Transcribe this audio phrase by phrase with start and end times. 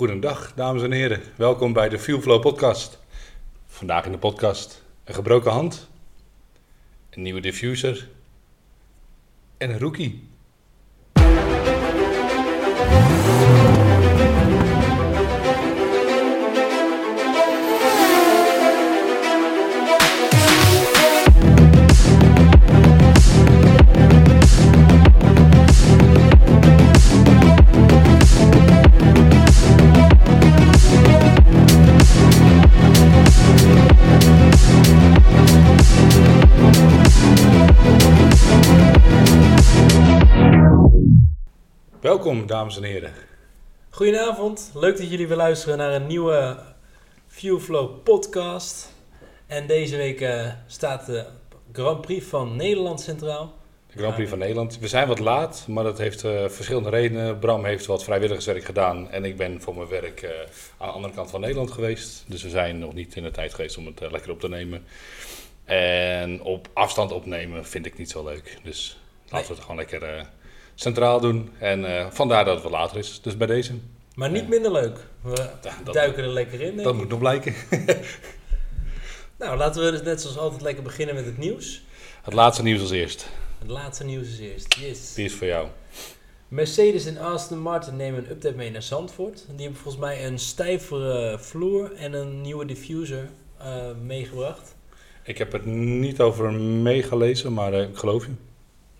[0.00, 1.22] Goedendag, dames en heren.
[1.36, 2.98] Welkom bij de Fuelflow podcast.
[3.66, 5.88] Vandaag in de podcast een gebroken hand,
[7.10, 8.08] een nieuwe diffuser
[9.56, 10.29] en een rookie.
[42.20, 43.12] Welkom, dames en heren.
[43.90, 46.58] Goedenavond, leuk dat jullie weer luisteren naar een nieuwe
[47.26, 48.92] Viewflow podcast.
[49.46, 51.26] En deze week eh, staat de
[51.72, 53.54] Grand Prix van Nederland centraal.
[53.92, 54.78] De Grand Prix van Nederland.
[54.78, 57.38] We zijn wat laat, maar dat heeft eh, verschillende redenen.
[57.38, 60.30] Bram heeft wat vrijwilligerswerk gedaan en ik ben voor mijn werk eh,
[60.78, 62.24] aan de andere kant van Nederland geweest.
[62.26, 64.84] Dus we zijn nog niet in de tijd geweest om het lekker op te nemen.
[65.64, 68.58] En op afstand opnemen vind ik niet zo leuk.
[68.62, 70.28] Dus laten we het gewoon lekker
[70.80, 71.50] centraal doen.
[71.58, 73.20] En eh, vandaar dat het wat later is.
[73.22, 73.72] Dus bij deze.
[74.14, 74.98] Maar niet minder leuk.
[75.22, 75.30] We
[75.62, 76.76] Ja, dat- duiken er lekker in.
[76.76, 77.54] Dat moet nog blijken.
[79.38, 81.82] Nou, laten we dus net zoals altijd lekker beginnen met het nieuws.
[82.22, 83.28] Het laatste nieuws als eerst.
[83.58, 84.74] Het laatste nieuws is eerst.
[84.74, 85.14] Yes.
[85.14, 85.68] Die is voor jou.
[86.48, 89.44] Mercedes en Aston Martin nemen een update mee naar Zandvoort.
[89.48, 93.66] Die hebben volgens mij een stijvere vloer en een nieuwe diffuser eh,
[94.02, 94.74] meegebracht.
[95.24, 98.32] Ik heb het niet over meegelezen, maar eh, ik geloof je.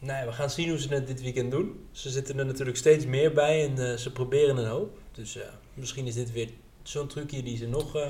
[0.00, 1.86] Nou ja, we gaan zien hoe ze het dit weekend doen.
[1.92, 4.98] Ze zitten er natuurlijk steeds meer bij en eh, ze proberen een hoop.
[5.12, 5.42] Dus eh,
[5.74, 6.48] misschien is dit weer
[6.82, 8.06] zo'n trucje die ze nog eh,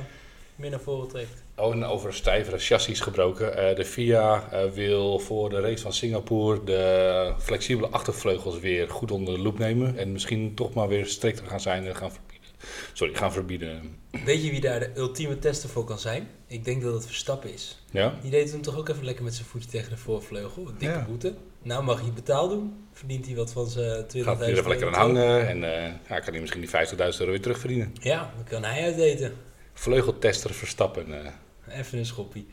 [0.56, 1.42] meer naar voren trekt.
[1.56, 3.76] Oh, en over stijvere chassis gebroken.
[3.76, 9.40] De FIA wil voor de race van Singapore de flexibele achtervleugels weer goed onder de
[9.40, 9.96] loep nemen.
[9.98, 12.48] En misschien toch maar weer strikter gaan zijn en gaan verbieden.
[12.92, 13.96] Sorry, gaan verbieden.
[14.24, 16.28] Weet je wie daar de ultieme tester voor kan zijn?
[16.46, 17.78] Ik denk dat het Verstappen is.
[17.90, 18.18] Ja?
[18.22, 20.66] Die deed hem toch ook even lekker met zijn voetje tegen de voorvleugel.
[20.68, 21.04] Een dikke Ja.
[21.08, 21.34] boete.
[21.62, 22.88] Nou mag hij betaald doen.
[22.92, 25.92] Verdient hij wat van zijn 20.000 Gaat hij er even lekker aan hangen en eh,
[26.08, 27.94] ja, kan hij misschien die 50.000 euro weer terugverdienen.
[28.00, 29.36] Ja, dan kan hij uiteten.
[29.72, 31.24] Vleugeltester Verstappen.
[31.24, 31.78] eh.
[31.78, 32.48] Even een schoppie.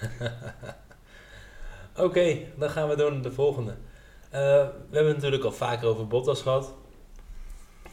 [1.96, 3.70] Oké, dan gaan we door naar de volgende.
[4.30, 6.74] Eh, we hebben het natuurlijk al vaker over Bottas gehad.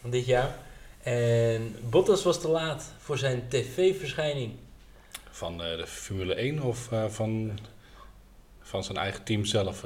[0.02, 0.58] Van dit jaar.
[1.04, 4.54] En Bottas was te laat voor zijn tv-verschijning.
[5.31, 7.59] van de Formule 1 of van,
[8.62, 9.84] van zijn eigen team zelf.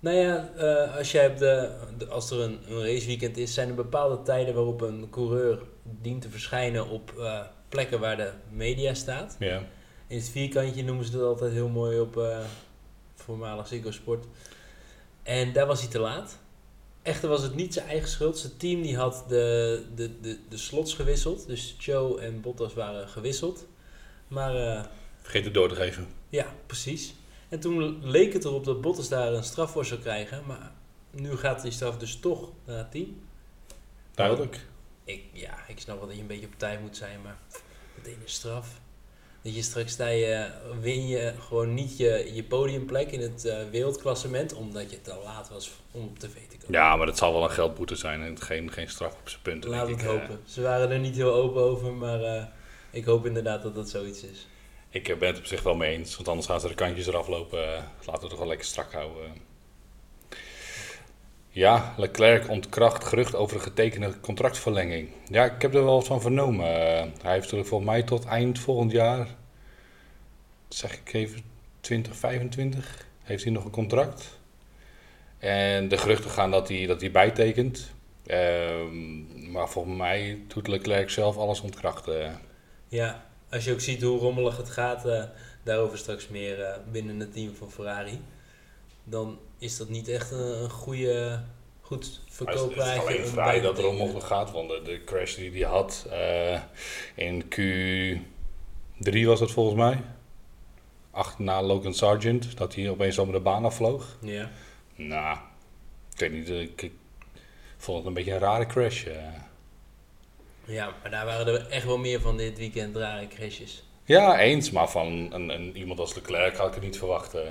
[0.00, 3.74] Nou ja, eh, als, jij de, de- als er een, een raceweekend is, zijn er
[3.74, 9.36] bepaalde tijden waarop een coureur dient te verschijnen op eh, plekken waar de media staat.
[9.38, 9.62] ja.
[10.06, 12.38] In het vierkantje noemen ze dat altijd heel mooi op eh,
[13.14, 14.24] voormalig Ziggo Sport.
[15.22, 16.38] En daar was hij te laat.
[17.02, 18.38] Echter was het niet zijn eigen schuld.
[18.38, 21.46] Zijn team die had de, de, de, de slots gewisseld.
[21.46, 23.66] Dus Joe en Bottas waren gewisseld.
[24.28, 24.86] Maar
[25.22, 26.06] Vergeet het door te geven.
[26.28, 27.14] ja, precies.
[27.50, 30.42] En toen leek het erop dat Bottas daar een straf voor zou krijgen.
[30.46, 30.72] Maar
[31.10, 33.22] nu gaat die straf dus toch naar het team.
[34.14, 34.66] Duidelijk.
[35.04, 37.38] Ik, ja, ik snap wel dat je een beetje op tijd moet zijn, maar
[37.94, 38.80] meteen een straf.
[39.42, 40.50] Dat je straks sta je,
[40.80, 45.48] win je gewoon niet je, je podiumplek in het eh, wereldklassement, omdat je te laat
[45.48, 46.80] was om op tv te komen.
[46.80, 49.70] Ja, maar dat zal wel een geldboete zijn en geen, geen straf op zijn punten.
[49.70, 50.02] Laat het ik.
[50.02, 50.40] Eh, hopen.
[50.44, 52.44] Ze waren er niet heel open over, maar eh,
[52.90, 54.46] ik hoop inderdaad dat dat zoiets is.
[54.90, 57.06] Ik eh, ben het op zich wel mee eens, want anders gaan ze de kantjes
[57.06, 57.62] eraf lopen.
[57.62, 59.32] Eh, laten we het toch wel lekker strak houden.
[61.48, 65.08] Ja, Leclerc ontkracht gerucht over een getekende contractverlenging.
[65.28, 66.66] Ja, ik heb er wel wat van vernomen.
[66.66, 69.28] Eh, hij heeft er volgens mij tot eind volgend jaar,
[70.68, 71.42] zeg ik even,
[71.80, 74.38] 2025, heeft hij nog een contract.
[75.38, 77.94] En de geruchten gaan dat hij, dat hij bijtekent.
[78.26, 82.40] Ehm, maar volgens mij doet Leclerc zelf alles ontkrachten.
[82.88, 85.24] Ja, als je ook ziet hoe rommelig het gaat, eh,
[85.62, 88.20] daarover straks meer eh, binnen het team van Ferrari,
[89.04, 91.42] dan is dat niet echt een, een goede,
[91.80, 92.92] goed verkoopwagen.
[92.92, 96.06] Het is alleen vrij dat er op gaat, want de, de crash die hij had
[96.10, 96.60] eh,
[97.14, 100.02] in Q3 was het volgens mij.
[101.10, 104.16] Achterna Logan Sargent, dat hij opeens over de baan afvloog.
[104.20, 104.50] Ja.
[104.94, 105.38] Nou,
[106.12, 106.92] ik weet niet, eh, ik, ik
[107.76, 109.06] vond het een beetje een rare crash.
[110.64, 113.84] Ja, maar daar waren er echt wel meer van dit weekend rare crashes.
[114.04, 117.34] Ja, eens, maar van een, een, iemand als Leclerc had ik het niet verwacht.
[117.34, 117.50] eh.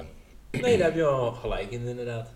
[0.51, 2.29] Nee, daar heb je wel gelijk in inderdaad.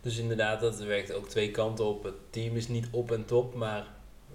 [0.00, 2.04] Dus inderdaad, dat werkt ook twee kanten op.
[2.04, 3.86] Het team is niet op en top, maar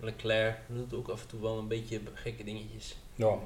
[0.01, 2.95] Leclerc doet ook af en toe wel een beetje gekke dingetjes.
[3.15, 3.37] Ja.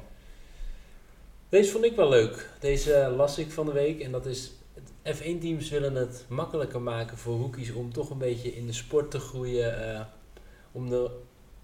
[1.50, 2.50] Deze vond ik wel leuk.
[2.60, 4.00] Deze las ik van de week.
[4.02, 4.52] En dat is,
[5.08, 9.20] F1-teams willen het makkelijker maken voor rookies om toch een beetje in de sport te
[9.20, 9.94] groeien.
[9.96, 10.02] eh,
[10.72, 11.10] om de,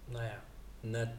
[0.06, 0.44] nou ja,
[0.90, 1.16] naar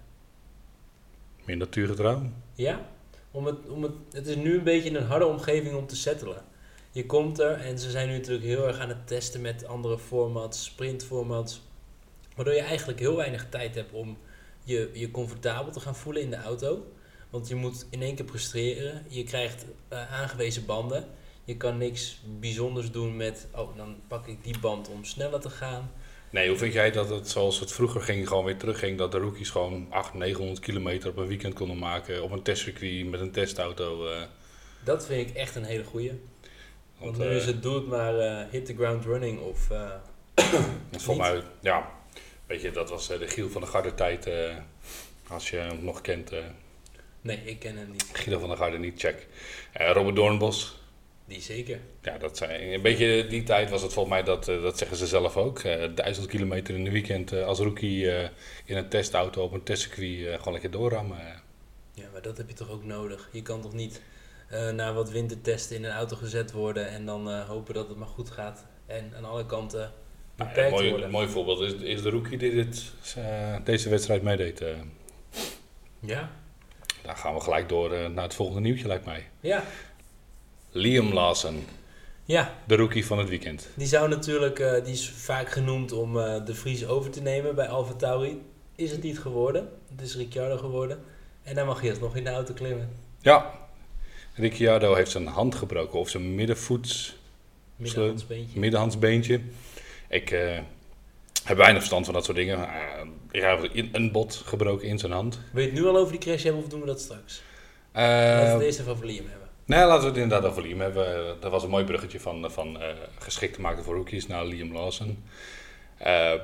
[1.45, 2.23] Meer natuurgetrouw.
[2.55, 2.89] Ja,
[3.31, 6.45] om het, om het, het is nu een beetje een harde omgeving om te settelen.
[6.91, 9.99] Je komt er en ze zijn nu natuurlijk heel erg aan het testen met andere
[9.99, 11.61] formats, sprintformats.
[12.35, 14.19] Waardoor je eigenlijk heel weinig tijd hebt om
[14.65, 16.87] je, je comfortabel te gaan voelen in de auto.
[17.31, 19.05] Want je moet in één keer presteren.
[19.09, 21.07] Je krijgt eh, aangewezen banden.
[21.45, 25.51] Je kan niks bijzonders doen met, oh, dan pak ik die band om sneller te
[25.51, 25.91] gaan.
[26.31, 29.19] Nee, hoe vind jij dat het zoals het vroeger ging, gewoon weer terugging, dat de
[29.19, 33.31] rookies gewoon 800, 900 kilometer op een weekend konden maken op een testcircuit met een
[33.33, 34.09] testauto?
[34.11, 34.23] eh,
[34.85, 36.09] Dat vind ik echt een hele goeie.
[36.09, 39.71] Want, want, nu eh, is het doe het maar eh, hit the ground running of...
[39.71, 39.91] eh,
[40.99, 41.91] voor mij, ja,
[42.47, 44.55] weet je, dat was eh, de Giel van de Garde tijd, eh,
[45.29, 46.33] als je hem nog kent.
[46.33, 46.39] eh
[47.21, 48.07] nee, ik ken hem niet.
[48.13, 49.27] Guido van der Garde niet, check.
[49.73, 50.81] Eh, Robert Doornbos,
[51.29, 51.81] Die zeker.
[52.03, 54.97] ja, dat zijn, een beetje die tijd was het volgens mij, dat, eh, dat zeggen
[54.97, 55.59] ze zelf ook.
[55.59, 58.07] eh, duizend kilometer in een weekend eh, als rookie
[58.65, 61.19] in een testauto op een testcircuit gewoon lekker doorrammen.
[61.93, 63.29] Ja, maar dat heb je toch ook nodig?
[63.33, 64.01] Je kan toch niet
[64.75, 68.31] na wat wintertesten in een auto gezet worden en dan hopen dat het maar goed
[68.31, 68.65] gaat.
[68.87, 69.91] En aan alle kanten Nou
[70.37, 71.07] ja, beperkt mooi, worden.
[71.07, 72.93] een mooi voorbeeld is, is de rookie die dit,
[73.65, 74.63] deze wedstrijd meedeed.
[76.01, 76.31] Ja?
[77.03, 79.29] dan gaan we gelijk door naar het volgende nieuwtje, lijkt mij.
[79.41, 79.65] Ja.
[80.71, 81.65] Liam Lawson,
[82.25, 83.69] Ja, de rookie van het weekend.
[83.75, 87.55] die zou natuurlijk, eh, die is vaak genoemd om eh, de Vries over te nemen
[87.55, 88.43] bij Alfa Tauri.
[88.75, 89.69] Is het niet geworden.
[89.97, 90.99] Het is Ricciardo geworden.
[91.43, 92.89] En dan mag je nog in de auto klimmen.
[93.21, 93.53] Ja,
[94.35, 97.17] Ricciardo heeft zijn hand gebroken of zijn middenvoets,
[97.77, 98.59] Middenhandsbeentje.
[98.59, 99.41] middenhandsbeentje.
[100.09, 100.59] Ik eh,
[101.45, 102.69] heb weinig verstand van dat soort dingen.
[103.31, 105.41] Ik heb een bot gebroken in zijn hand.
[105.53, 107.43] Wil je het nu al over die crash hebben of doen we dat straks?
[107.93, 109.38] Laten we het eerst even over Liam hebben.
[109.69, 111.37] Nee, laten we het inderdaad over Liam hebben.
[111.41, 112.89] Dat was een mooi bruggetje van, van eh,
[113.19, 115.25] geschikt te maken voor rookies naar Liam Lawson.
[115.99, 116.35] Eh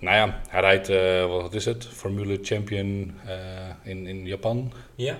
[0.00, 3.14] nou ja, hij rijdt, eh, wat is het, Formule Champion
[3.82, 4.72] in, in Japan.
[4.94, 5.18] Ja.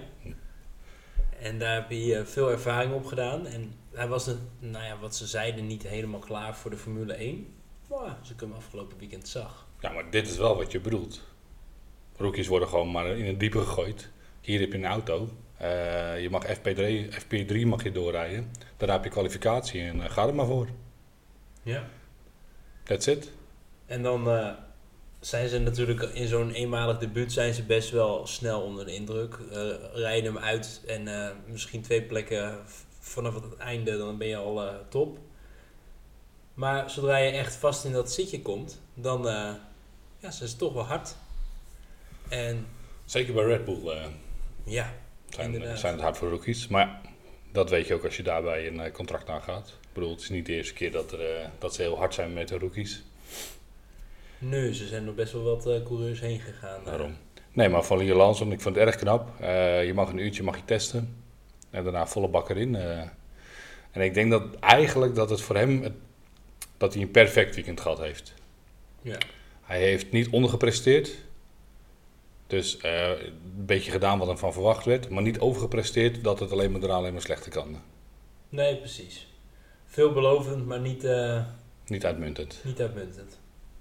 [1.41, 3.47] En daar heb hij veel ervaring op gedaan.
[3.47, 7.13] En hij was, het, nou ja, wat ze zeiden, niet helemaal klaar voor de Formule
[7.13, 7.55] 1.
[7.89, 9.67] Maar als ik hem afgelopen weekend zag.
[9.81, 11.23] Ja, maar dit is wel wat je bedoelt.
[12.17, 14.09] Rookies worden gewoon maar in het diepe gegooid.
[14.41, 15.29] Hier heb je een auto.
[15.63, 18.53] Eh, je mag FP3, FP3 mag je doorrijden.
[18.77, 20.69] Daar heb je kwalificatie en eh, ga er maar voor.
[21.63, 21.85] Ja.
[22.85, 23.31] That's it.
[23.87, 24.51] En dan eh,
[25.21, 29.35] zijn ze natuurlijk in zo'n eenmalig debuut zijn ze best wel snel onder de indruk.
[29.35, 29.59] Eh,
[29.93, 32.59] rijden hem uit en misschien twee plekken
[33.01, 35.19] vanaf het einde, dan ben je al top.
[36.55, 39.23] Maar zodra je echt vast in dat zitje komt, dan
[40.19, 41.17] ja, zijn ze toch wel hard.
[42.29, 42.67] En
[43.05, 44.11] Zeker bij Red Bull
[44.65, 44.93] ja,
[45.35, 45.79] zijn, Inderdaad.
[45.79, 46.69] zijn het hard voor rookies.
[46.69, 47.01] Maar
[47.53, 49.69] dat weet je ook als je daarbij een eh, contract aangaat.
[49.69, 52.15] Ik bedoel, het is niet de eerste keer dat, er, eh, dat ze heel hard
[52.15, 53.03] zijn met de rookies.
[54.39, 56.85] nu, ze zijn er best wel wat eh, coureurs heen gegaan.
[56.85, 57.17] Daarom.
[57.53, 59.29] Nee, maar van Liam Lawson, ik vond het erg knap.
[59.85, 61.17] Je mag een uurtje mag je testen.
[61.71, 62.75] En daarna volle bak erin.
[62.77, 65.93] en ik denk dat eigenlijk dat het voor hem, het-
[66.77, 68.35] dat hij een perfect weekend gehad heeft.
[69.03, 69.19] Ja.
[69.63, 71.11] Hij heeft niet ondergepresteerd.
[72.53, 75.09] Dus eh, een beetje gedaan wat hem van verwacht werd.
[75.09, 77.81] Maar niet overgepresteerd dat het alleen maar daarna alleen maar slechter kan.
[78.49, 79.27] Nee, precies.
[79.87, 81.43] Veelbelovend, maar niet, eh,
[81.87, 82.61] Niet uitmuntend.
[82.65, 83.39] niet uitmuntend.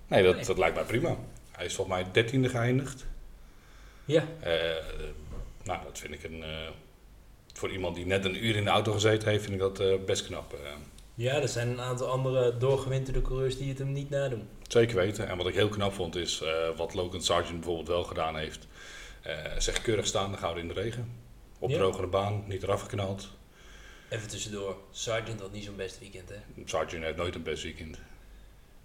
[0.07, 0.45] Nee, dat, Nee.
[0.45, 1.15] dat lijkt mij prima.
[1.51, 3.05] Hij is volgens mij dertiende geëindigd.
[4.05, 4.51] Ja, Eh,
[5.63, 6.43] nou, dat vind ik een...
[6.43, 6.49] eh,
[7.53, 9.93] voor iemand die net een uur in de auto gezeten heeft, vind ik dat eh,
[10.05, 10.55] best knap.
[11.15, 14.47] Ja, er zijn een aantal andere doorgewinterde coureurs die het hem niet nadoen.
[14.71, 15.27] Zeker weten.
[15.27, 18.67] En wat ik heel knap vond, is eh, wat Logan Sargent bijvoorbeeld wel gedaan heeft.
[19.21, 21.11] Eh zeg keurig staan, gouden in de regen.
[21.59, 21.77] Op Ja.
[21.77, 23.29] drogere baan, niet eraf geknald.
[24.09, 26.35] Even tussendoor, Sargent had niet zo'n best weekend, hè?
[26.65, 27.97] Sargent heeft nooit een best weekend.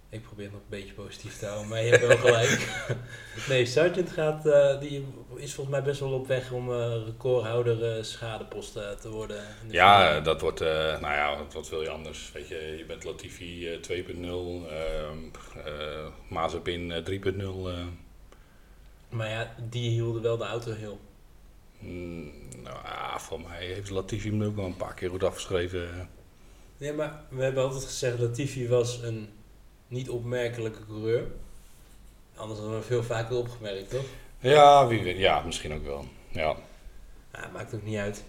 [0.09, 2.69] Ik probeer het nog een beetje positief te houden, maar je hebt wel gelijk.
[3.49, 7.97] nee, Sargent gaat, eh, die is volgens mij best wel op weg om eh, recordhouder
[7.97, 9.45] eh, schadeposten te worden.
[9.69, 10.69] Ja, dat wordt, eh,
[11.01, 12.33] nou ja, wat, wil je anders?
[12.33, 15.19] Weet je, je bent Latifi eh, 2.0, ehm
[15.65, 17.69] eh, Mazepin eh, 3.0.
[17.69, 17.79] eh.
[17.79, 17.99] 1.
[19.09, 21.01] Maar ja, die hielden wel de auto heel.
[21.79, 22.33] Mm,
[22.63, 26.09] nou ja, voor mij heeft Latifi hem ook wel een paar keer goed afgeschreven.
[26.77, 29.29] Ja, maar we hebben altijd gezegd dat Latifi was een
[29.89, 31.27] niet opmerkelijke coureur.
[32.35, 34.05] Anders hadden we hem veel vaker opgemerkt, toch?
[34.39, 35.19] Ja, wie weet.
[35.19, 36.05] Ja, misschien ook wel.
[36.29, 36.57] Ja.
[37.33, 38.25] Ja, maakt ook niet uit.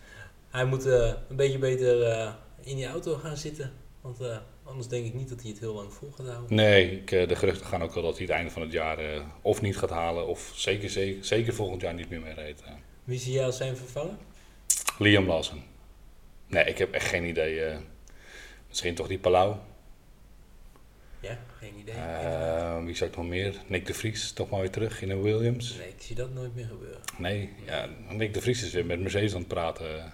[0.49, 3.73] Hij moet eh, een beetje beter eh, in die auto gaan zitten.
[4.01, 6.55] Want eh, anders denk ik niet dat hij het heel lang vol gaat houden.
[6.55, 8.97] Nee, ik, de geruchten gaan ook wel dat hij het einde van het jaar
[9.41, 12.63] of niet gaat halen, of zeker, zeker, zeker volgend jaar niet meer mee rijdt.
[13.03, 14.15] Wie zie jij als zijn vervanger?
[14.97, 15.63] Liam Lawson.
[16.47, 17.77] Nee, ik heb echt geen idee.
[18.67, 19.55] misschien toch die Palau.
[21.19, 21.95] Ja, geen idee.
[21.95, 23.55] Eh, wie zou ik nog meer?
[23.67, 25.77] Nick de Vries, toch maar weer terug in een Williams.
[25.77, 26.99] nee, ik zie dat nooit meer gebeuren.
[27.17, 30.13] Nee, ja, Nick de Vries is weer met Mercedes aan het praten.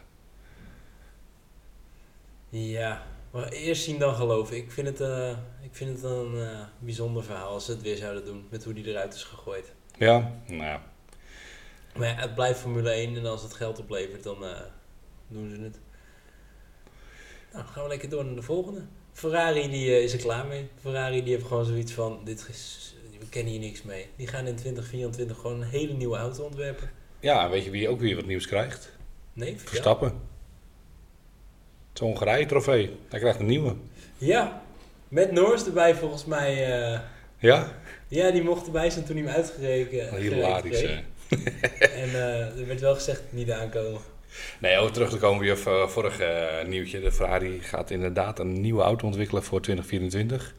[2.49, 4.57] Ja, maar eerst zien dan geloven.
[4.57, 5.29] Ik vind het, eh,
[5.61, 8.73] ik vind het een eh, bijzonder verhaal als ze het weer zouden doen met hoe
[8.73, 9.73] die eruit is gegooid.
[9.97, 10.81] Ja, nou ja.
[11.95, 14.61] Maar ja, het blijft Formule 1 en als het geld oplevert, dan eh,
[15.27, 15.79] doen ze het.
[17.53, 18.85] Nou, gaan we lekker door naar de volgende.
[19.13, 20.67] Ferrari die, eh, is er klaar mee.
[20.81, 24.07] Ferrari die heeft gewoon zoiets van, dit is, we kennen hier niks mee.
[24.15, 26.89] Die gaan in 2024 gewoon een hele nieuwe auto ontwerpen.
[27.19, 28.89] Ja, weet je wie ook weer wat nieuws krijgt?
[29.33, 29.55] Nee.
[29.59, 30.13] Verstappen.
[31.89, 32.97] Het Hongarije trofee.
[33.09, 33.75] Hij krijgt een nieuwe.
[34.17, 34.61] Ja,
[35.07, 36.81] met Norris erbij volgens mij.
[36.93, 36.99] eh,
[37.39, 37.71] Ja?
[38.07, 40.81] ja, die mocht erbij zijn toen hij hem uitgereken Hilarisch.
[40.81, 40.87] hè.
[42.03, 44.01] En eh, er werd wel gezegd niet aankomen.
[44.59, 47.01] Nee, over terug te komen weer op eh, vorige eh, nieuwtje.
[47.01, 50.53] De Ferrari gaat inderdaad een nieuwe auto ontwikkelen voor 2024.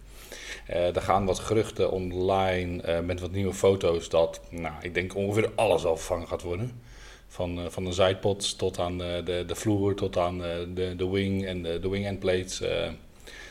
[0.67, 5.51] Eh er gaan wat geruchten online met wat nieuwe foto's dat, nou, ik denk ongeveer
[5.55, 6.83] alles al vervangen gaat worden.
[7.29, 11.63] Van, van de zijpods tot aan de, de vloer, tot aan de, de wing en
[11.63, 12.57] de, de wing endplates.
[12.57, 12.93] ze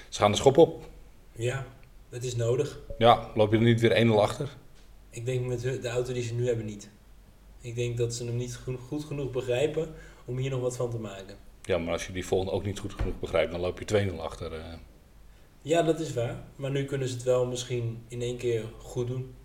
[0.09, 0.89] gaan de schop op.
[1.31, 1.65] Ja,
[2.09, 2.79] het is nodig.
[2.97, 4.49] Ja, loop je er niet weer 1-0 achter?
[5.09, 6.89] Ik denk met de auto die ze nu hebben niet.
[7.61, 9.93] Ik denk dat ze hem niet goed genoeg begrijpen
[10.25, 11.35] om hier nog wat van te maken.
[11.63, 14.15] Ja, maar als je die volgende ook niet goed genoeg begrijpt, dan loop je 2-0
[14.19, 14.53] achter.
[14.53, 14.73] eh.
[15.61, 16.43] Ja, dat is waar.
[16.55, 19.35] Maar nu kunnen ze het wel misschien in één keer goed doen.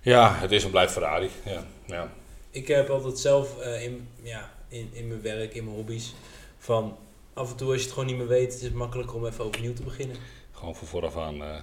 [0.00, 1.30] Ja, het is en blijft Ferrari.
[1.44, 2.12] Ja, ja.
[2.50, 6.14] Ik heb altijd zelf eh, in, ja, in, in mijn werk, in mijn hobby's,
[6.58, 6.96] van
[7.34, 9.44] af en toe als je het gewoon niet meer weet, het is makkelijker om even
[9.44, 10.16] overnieuw te beginnen.
[10.52, 11.62] Gewoon van vooraf aan eh,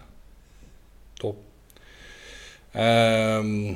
[1.14, 1.38] top.
[2.72, 3.74] Ehm,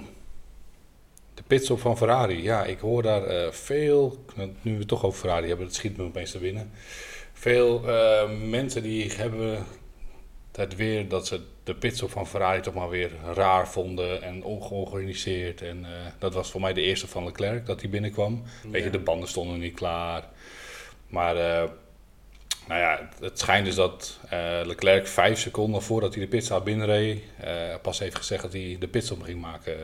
[1.40, 2.44] de pitstop van Ferrari.
[2.44, 4.24] Ja, ik hoor daar eh, veel,
[4.62, 6.72] nu we toch over Ferrari hebben, het schiet me opeens te binnen.
[7.34, 9.66] Veel eh, mensen die hebben
[10.52, 15.62] het weer dat ze de pitstop van Ferrari toch maar weer raar vonden en ongeorganiseerd.
[15.62, 18.44] En eh, dat was voor mij de eerste van Leclerc dat hij binnenkwam.
[18.72, 20.24] Weet je, de banden stonden niet klaar.
[21.08, 21.36] Maar
[22.68, 24.20] nou ja, het- schijnt dus dat
[24.64, 27.22] Leclerc vijf seconden voordat hij de pitstop binnenreed,
[27.82, 29.78] pas heeft gezegd dat hij de pitstop ging maken.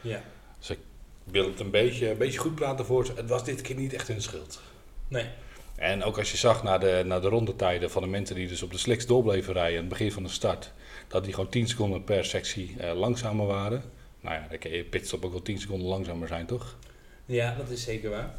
[0.00, 0.22] Ja.
[0.70, 0.78] Ik
[1.24, 3.12] wil het een beetje, een beetje goed praten voor ze.
[3.16, 4.60] Het was dit keer niet echt hun schuld.
[5.08, 5.26] Nee.
[5.76, 8.62] En ook als je zag naar de, naar de rondetijden van de mensen die dus
[8.62, 10.72] op de slicks door bleven rijden aan het begin van de start,
[11.08, 13.82] dat die gewoon 10 seconden per sectie eh, langzamer waren.
[14.20, 16.76] Nou ja, dan kan je pitstop ook wel 10 seconden langzamer zijn, toch?
[17.26, 18.34] Ja, dat is zeker waar.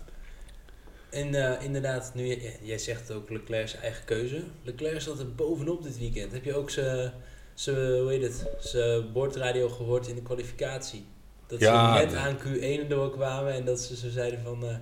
[1.10, 4.44] En eh, inderdaad, nu, jij zegt ook Leclerc zijn eigen keuze.
[4.64, 6.32] Leclerc zat er bovenop dit weekend.
[6.32, 7.14] Heb je ook zijn,
[7.54, 11.06] zijn, hoe heet het, zijn bordradio gehoord in de kwalificatie?
[11.48, 14.76] Dat Ja, ze net aan Q1 doorkwamen en dat ze zo zeiden van eh,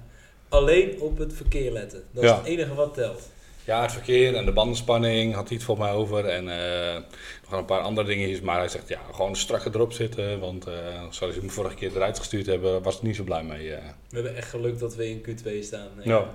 [0.50, 2.04] alleen op het verkeer letten.
[2.12, 3.30] Dat is het enige wat telt.
[3.64, 6.26] Ja, het verkeer en de bandenspanning had hij het voor mij over.
[6.26, 7.02] En eh,
[7.50, 8.42] nog een paar andere dingetjes.
[8.42, 10.40] Maar hij zegt, ja, gewoon strakker erop zitten.
[10.40, 10.74] Want eh,
[11.10, 13.70] zoals we hem vorige keer eruit gestuurd hebben, was ik niet zo blij mee.
[13.70, 15.88] We hebben echt geluk dat we in Q2 staan.
[16.04, 16.04] Ja.
[16.04, 16.26] Nou,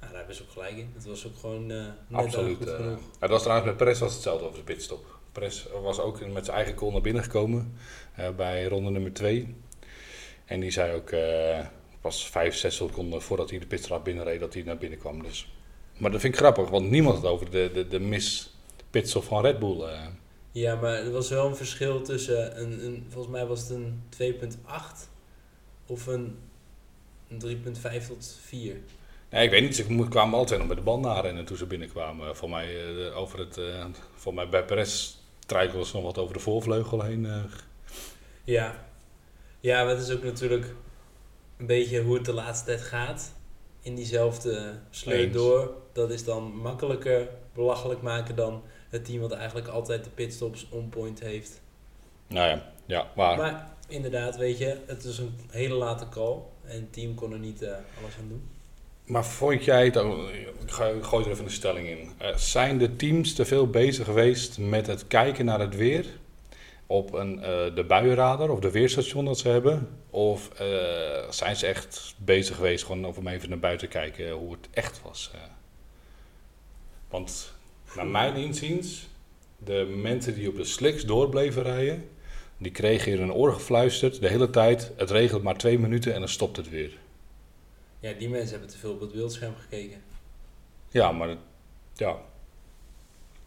[0.00, 0.92] daar hebben ze ook gelijk in.
[0.94, 2.56] Het was ook gewoon net Absoluut.
[2.56, 2.98] goed genoeg.
[3.18, 5.11] het was trouwens met Perez was hetzelfde over de pitstop.
[5.32, 7.76] Perez was ook met zijn eigen call naar binnen gekomen
[8.14, 9.54] eh, bij ronde nummer 2.
[10.44, 11.66] En die zei ook eh,
[12.00, 15.22] pas 5, 6 seconden voordat hij de pitstraat binnenreed dat hij naar binnen kwam.
[15.22, 15.52] Dus.
[15.98, 18.54] Maar dat vind ik grappig, want niemand had over de, de, de mis
[18.90, 19.80] pitstop van Red Bull.
[19.80, 20.06] eh.
[20.52, 24.02] Ja, maar er was wel een verschil tussen een, een volgens mij was het een
[24.18, 25.08] 2.8
[25.86, 26.38] of een,
[27.28, 27.62] een
[28.00, 28.76] 3.5 tot 4.
[29.30, 32.36] Nee, ik weet niet, ze kwamen altijd nog met de band aanrennen toen ze binnenkwamen.
[32.36, 33.84] Voor mij, over het, eh,
[34.14, 37.26] voor mij bij Perez struikelde ze nog wat over de voorvleugel heen.
[37.26, 37.42] eh.
[38.44, 38.84] Ja.
[39.60, 40.74] ja, maar het is ook natuurlijk
[41.56, 43.32] een beetje hoe het de laatste tijd gaat.
[43.80, 45.32] In diezelfde sleur Eens.
[45.32, 45.74] door.
[45.92, 50.88] Dat is dan makkelijker belachelijk maken dan het team wat eigenlijk altijd de pitstops on
[50.88, 51.60] point heeft.
[52.26, 56.36] Nou ja, ja, maar Maar inderdaad, weet je, het is een hele late call.
[56.64, 58.50] En het team kon er niet eh, alles aan doen.
[59.04, 60.28] Maar vond jij ook-
[60.96, 62.10] ik gooi er even een stelling in.
[62.18, 66.06] Eh, zijn de teams te veel bezig geweest met het kijken naar het weer?
[66.86, 69.88] Op een, eh, de buienradar of de weerstation dat ze hebben?
[70.10, 74.52] Of eh, zijn ze echt bezig geweest gewoon om even naar buiten te kijken hoe
[74.52, 75.30] het echt was?
[77.08, 77.52] Want
[77.94, 79.06] naar mijn inziens,
[79.58, 82.08] de mensen die op de slicks doorbleven rijden,
[82.58, 86.18] die kregen in hun oor gefluisterd de hele tijd, het regelt maar twee minuten en
[86.18, 86.98] dan stopt het weer.
[88.02, 90.02] Ja, die mensen hebben te veel op het beeldscherm gekeken.
[90.90, 91.38] Ja, maar het-
[91.94, 92.16] ja.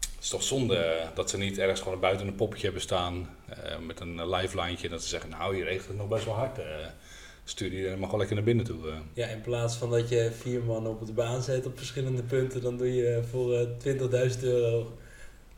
[0.00, 3.36] Het is toch zonde eh, dat ze niet ergens gewoon buiten een poppetje hebben staan
[3.48, 6.34] eh, met een lifeline en dat ze zeggen, nou hier regent het nog best wel
[6.34, 6.58] hard.
[6.58, 6.64] eh
[7.48, 8.92] stuur die maar gewoon lekker naar binnen toe.
[9.12, 12.62] Ja, in plaats van dat je vier man op de baan zet op verschillende punten,
[12.62, 14.98] dan doe je voor eh 20.000 euro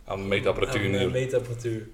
[0.04, 1.88] aan meetapparatuur aan, meetapparatuur.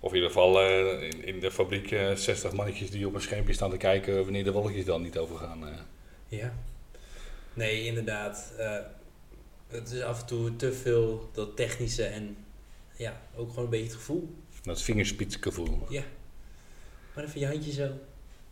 [0.00, 0.62] Of in ieder geval
[1.00, 4.44] in, in de fabriek eh, 60 mannetjes die op een schermpje staan te kijken wanneer
[4.44, 5.64] de wolkjes dan niet overgaan.
[6.28, 6.54] Ja.
[7.54, 8.52] Nee, inderdaad.
[8.58, 8.76] eh,
[9.68, 12.36] het is af en toe te veel dat technische en
[12.96, 14.34] ja, ook gewoon een beetje het gevoel.
[14.62, 15.86] Dat vingerspitsgevoel.
[15.88, 16.02] Ja.
[17.14, 17.88] Maar even je handje zo.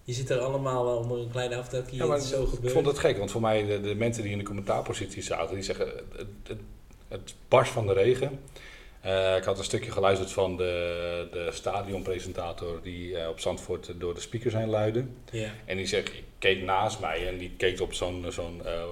[0.05, 1.99] Je zit er allemaal onder een kleine aftelkie.
[1.99, 4.23] Ja, maar het is zo ik vond het gek, want voor mij, de, de mensen
[4.23, 6.61] die in de commentaarpositie zaten, die zeggen, het, het,
[7.09, 8.41] het barst van de regen.
[9.01, 14.15] Eh, ik had een stukje geluisterd van de, de stadionpresentator die eh, op Zandvoort door
[14.15, 15.05] de speakers heen luidde.
[15.31, 15.51] Ja.
[15.65, 18.85] En die zegt, keek naast mij en die keek op zo'n zo'n eh,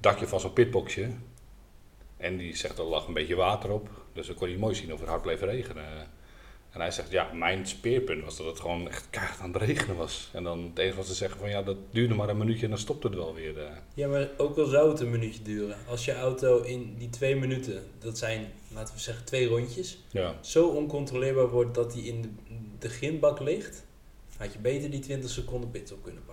[0.00, 1.08] dakje van zo'n pitboxje.
[2.16, 3.88] En die zegt, er lag een beetje water op.
[4.12, 5.84] Dus dan kon je mooi zien of het hard bleef regenen.
[6.70, 9.96] En hij zegt, ja, mijn speerpunt was dat het gewoon echt keihard aan het regenen
[9.96, 10.30] was.
[10.32, 12.70] En dan het enige wat ze zeggen van, ja, dat duurde maar een minuutje en
[12.70, 13.58] dan stopte het wel weer.
[13.58, 13.70] eh.
[13.94, 15.76] ja, maar ook al zou het een minuutje duren.
[15.88, 20.34] Als je auto in die twee minuten, dat zijn, laten we zeggen, twee rondjes, Ja,
[20.40, 22.28] zo oncontroleerbaar wordt dat die in de,
[22.78, 23.84] de grindbak ligt,
[24.36, 26.29] had je beter die 20 seconden pitstop kunnen pakken.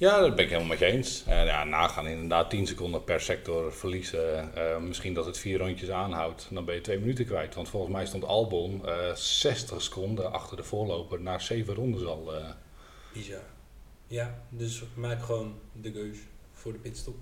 [0.00, 1.24] Ja dat ben ik helemaal met je eens.
[1.26, 4.54] En ja, nagaan inderdaad 10 seconden per sector verliezen.
[4.54, 7.54] Eh, misschien dat het vier rondjes aanhoudt, dan ben je twee minuten kwijt.
[7.54, 12.34] Want volgens mij stond Albon eh 60 seconden achter de voorloper na zeven rondes al.
[12.34, 12.44] eh.
[13.12, 13.42] Bizar.
[14.06, 16.18] Ja, dus maak gewoon de keus
[16.52, 17.16] voor de pitstop.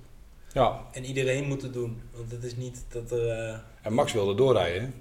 [0.52, 3.62] Ja, En iedereen moet het doen, want het is niet dat er...
[3.82, 4.94] En Max wilde doorrijden.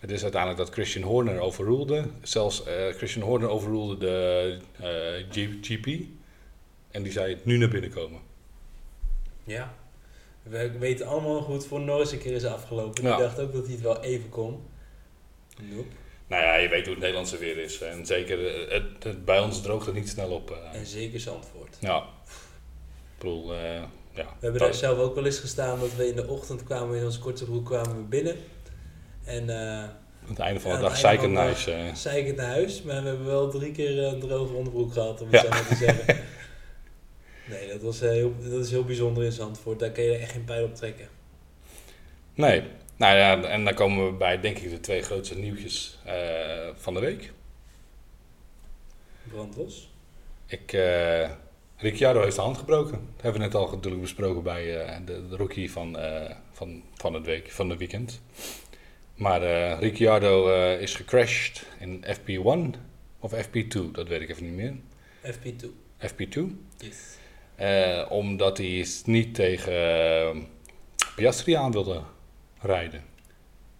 [0.00, 2.04] Het is uiteindelijk dat Christian Horner overrulede.
[2.22, 2.62] Zelfs
[2.96, 5.86] Christian Horner overrulede de GP.
[6.96, 8.20] En die zei nu naar binnen komen.
[9.44, 9.74] Ja.
[10.42, 13.02] We weten allemaal het voor Norris een keer is afgelopen.
[13.02, 13.12] Ja.
[13.12, 14.62] Ik dacht ook dat hij het wel even kon.
[15.62, 15.88] Nope.
[16.26, 17.80] Nou ja, je weet hoe het Nederlandse weer is.
[17.80, 20.50] En zeker, eh, het, het- bij ons droogt het niet snel op.
[20.50, 20.78] eh.
[20.80, 21.76] En zeker Zandvoort.
[21.80, 21.98] ja.
[21.98, 23.74] Ik bedoel, eh,
[24.12, 24.24] ja.
[24.24, 27.04] We hebben daar zelf ook wel eens gestaan dat we in de ochtend kwamen in
[27.04, 28.36] onze korte broek kwamen we binnen.
[29.24, 31.66] En aan het einde van de dag het zeikernijs.
[31.66, 31.94] eh.
[31.94, 35.34] zeikend naar huis, maar we hebben wel drie keer een droge onderbroek gehad, om het
[35.34, 35.42] Ja.
[35.42, 36.16] zo maar te zeggen.
[37.48, 39.78] Nee, dat, was, eh, heel, dat is heel bijzonder in Zandvoort.
[39.78, 41.08] Daar kun je echt geen pijl op trekken.
[42.34, 42.62] Nee.
[42.96, 46.94] Nou ja, en dan komen we bij, denk ik, de twee grootste nieuwtjes eh, van
[46.94, 47.32] de week.
[49.22, 49.90] Brandlos.
[50.46, 51.30] Ik, eh
[51.78, 52.92] Ricciardo heeft de hand gebroken.
[52.92, 54.64] Dat hebben we net al natuurlijk besproken bij
[55.04, 55.96] de, de rookie van,
[56.52, 58.20] van, van het week, van het weekend.
[59.14, 59.40] Maar
[59.78, 62.78] Ricciardo is gecrashed in FP1
[63.20, 64.74] of FP2, dat weet ik even niet meer.
[65.34, 65.66] FP2.
[66.00, 66.40] FP2.
[66.78, 67.16] Yes.
[67.56, 70.36] Eh, omdat hij niet tegen eh,
[71.16, 72.02] Piastri aan wilde
[72.60, 73.04] rijden.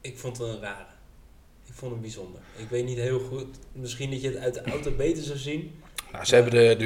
[0.00, 0.94] Ik vond het een rare.
[1.66, 2.40] Ik vond hem bijzonder.
[2.56, 3.56] Ik weet niet heel goed.
[3.72, 5.80] Misschien dat je het uit de auto beter zou zien.
[6.12, 6.84] Nou, ze hebben de, de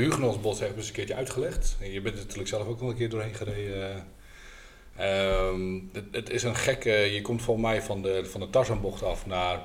[0.59, 1.77] hebben ze een keertje uitgelegd.
[1.81, 4.07] Je bent er natuurlijk zelf ook wel een keer doorheen gereden.
[4.97, 6.91] Ehm, het, het is een gekke...
[6.91, 9.61] Je komt volgens mij van de, van de Tarzanbocht af naar...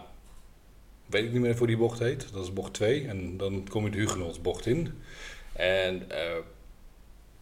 [1.05, 2.33] Weet ik niet meer hoe die bocht heet.
[2.33, 3.07] Dat is bocht 2.
[3.07, 4.93] En dan kom je de Hugenotsbocht in.
[5.53, 6.37] En eh,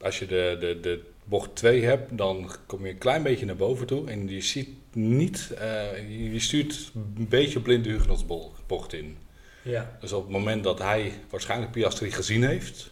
[0.04, 3.56] als je de, de, de bocht 2 hebt, dan kom je een klein beetje naar
[3.56, 4.10] boven toe.
[4.10, 5.52] En je ziet niet...
[5.58, 9.18] eh, je, stuurt een beetje blind de Hugenotsbocht in.
[9.62, 9.98] Ja.
[10.02, 12.92] Dus op het moment dat hij waarschijnlijk Piastri gezien heeft,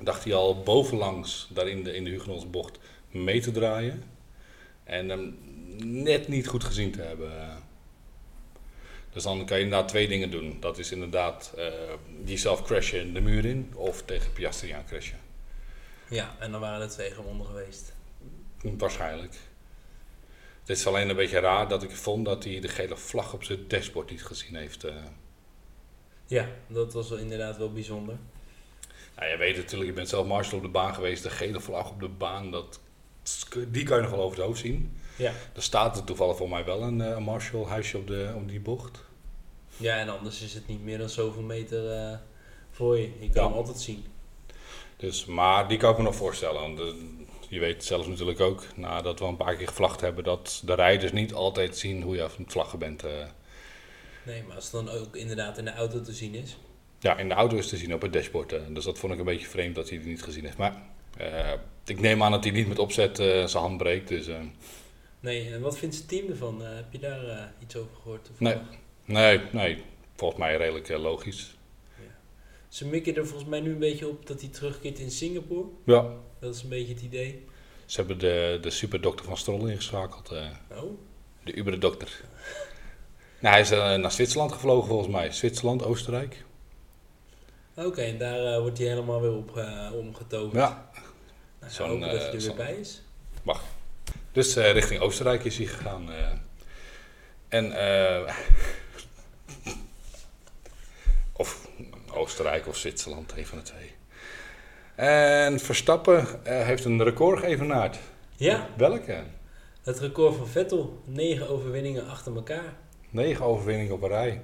[0.00, 2.78] dacht hij al bovenlangs daar in de, in de Hugenotbocht
[3.10, 4.02] mee te draaien.
[4.84, 5.38] En hem
[5.84, 7.32] net niet goed gezien te hebben.
[9.12, 10.56] Dus dan kan je inderdaad twee dingen doen.
[10.60, 11.66] Dat is inderdaad eh
[12.24, 15.27] jezelf crashen de muur in of tegen Piastri aan crashen.
[16.10, 17.94] Ja, en dan waren er twee gewonnen geweest.
[18.62, 19.34] Waarschijnlijk.
[20.60, 23.44] Het is alleen een beetje raar dat ik vond dat hij de gele vlag op
[23.44, 24.84] zijn dashboard niet gezien heeft.
[24.84, 24.94] eh.
[26.26, 28.16] Ja, dat was wel inderdaad wel bijzonder.
[29.16, 31.22] Nou, je weet natuurlijk, je bent zelf marshal op de baan geweest.
[31.22, 32.80] De gele vlag op de baan, dat,
[33.68, 34.96] die kan je nog wel over het hoofd zien.
[35.16, 35.32] Ja.
[35.54, 38.48] Er staat er toevallig voor mij wel een, eh, een marshal huisje op, de, op
[38.48, 39.04] die bocht.
[39.76, 42.18] Ja, en anders is het niet meer dan zoveel meter eh,
[42.70, 43.02] voor je.
[43.20, 43.48] Je kan Ja.
[43.48, 44.04] hem altijd zien.
[44.98, 46.60] Dus, maar die kan ik me nog voorstellen.
[46.60, 46.86] Want, eh,
[47.48, 51.12] je weet zelf natuurlijk ook, nadat we een paar keer gevlagd hebben, dat de rijders
[51.12, 53.04] niet altijd zien hoe je aan het vlaggen bent.
[53.04, 53.10] eh.
[54.26, 56.56] Nee, maar als het dan ook inderdaad in de auto te zien is.
[57.00, 58.52] ja, in de auto is te zien op het dashboard.
[58.52, 58.60] eh.
[58.68, 60.56] dus dat vond ik een beetje vreemd dat hij die niet gezien heeft.
[60.56, 60.82] Maar
[61.84, 64.08] ik neem aan dat hij niet met opzet zijn hand breekt.
[64.08, 64.28] Dus,
[65.20, 66.60] Nee, en wat vindt het team ervan?
[66.62, 68.30] Heb je daar iets over gehoord?
[68.38, 68.56] Nee.
[69.04, 69.82] nee, nee,
[70.16, 71.56] volgens mij redelijk logisch.
[72.68, 75.68] Ze mikken er volgens mij nu een beetje op dat hij terugkeert in Singapore.
[75.84, 76.06] Ja,
[76.38, 77.46] Dat is een beetje het idee.
[77.86, 80.30] Ze hebben de, de superdokter van Stroll ingeschakeld.
[80.30, 80.46] eh,
[80.82, 80.98] Oh,
[81.44, 82.20] de Uberdokter.
[83.40, 85.32] nou, hij is eh, naar Zwitserland gevlogen volgens mij.
[85.32, 86.44] Zwitserland, Oostenrijk.
[87.74, 88.00] oké.
[88.02, 89.56] en daar eh, wordt hij helemaal weer op
[89.94, 90.54] omgetoverd.
[90.54, 90.90] Ja.
[91.60, 93.02] Nou, hopen dat hij er weer bij is.
[94.32, 96.08] Dus eh, richting Oostenrijk is hij gegaan.
[97.48, 98.34] En, eh,
[101.32, 101.68] of
[102.18, 103.94] Oostenrijk of Zwitserland, een van de twee.
[104.94, 107.98] En Verstappen eh, heeft een record geëvenaard.
[108.36, 109.22] Ja, Welke?
[109.82, 111.02] het record van Vettel.
[111.04, 112.76] Negen overwinningen achter elkaar.
[113.10, 114.42] Negen overwinningen op een rij.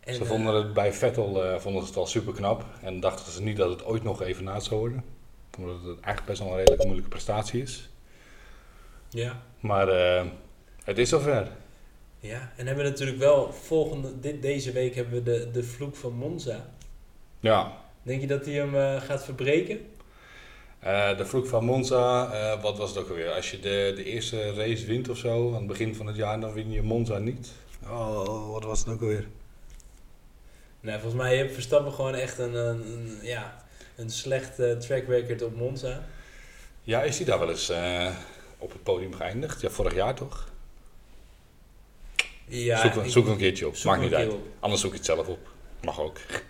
[0.00, 2.64] En, ze eh, vonden het bij Vettel eh, vonden ze het al super knap.
[2.82, 5.04] En dachten ze niet dat het ooit nog evenaard zou worden.
[5.58, 7.88] Omdat het eigenlijk best wel een redelijk moeilijke prestatie is.
[9.08, 9.88] Ja, Maar
[10.84, 11.48] het is zover.
[12.20, 12.52] Ja.
[12.56, 16.12] En hebben we natuurlijk wel volgende, dit, deze week hebben we de, de vloek van
[16.12, 16.70] Monza.
[17.40, 19.80] Ja, Denk je dat hij hem eh, gaat verbreken?
[20.78, 23.30] Eh, de vloek van Monza, eh, wat was het ook alweer?
[23.30, 26.40] Als je de, de eerste race wint of zo, aan het begin van het jaar,
[26.40, 27.52] dan win je Monza niet.
[27.84, 29.26] Oh, wat was het ook alweer?
[30.80, 33.64] Nou, volgens mij heeft Verstappen gewoon echt een, een, een, ja,
[33.96, 36.06] een slecht track record op Monza.
[36.82, 38.16] Ja, is hij daar wel eens eh,
[38.58, 39.60] op het podium geëindigd?
[39.60, 40.48] Ja, vorig jaar toch?
[42.48, 44.32] Ja, zoek, ik- zoek een keertje op, maakt niet uit.
[44.32, 44.40] op.
[44.60, 45.38] Anders zoek je het zelf op.
[45.82, 46.16] Mag ook.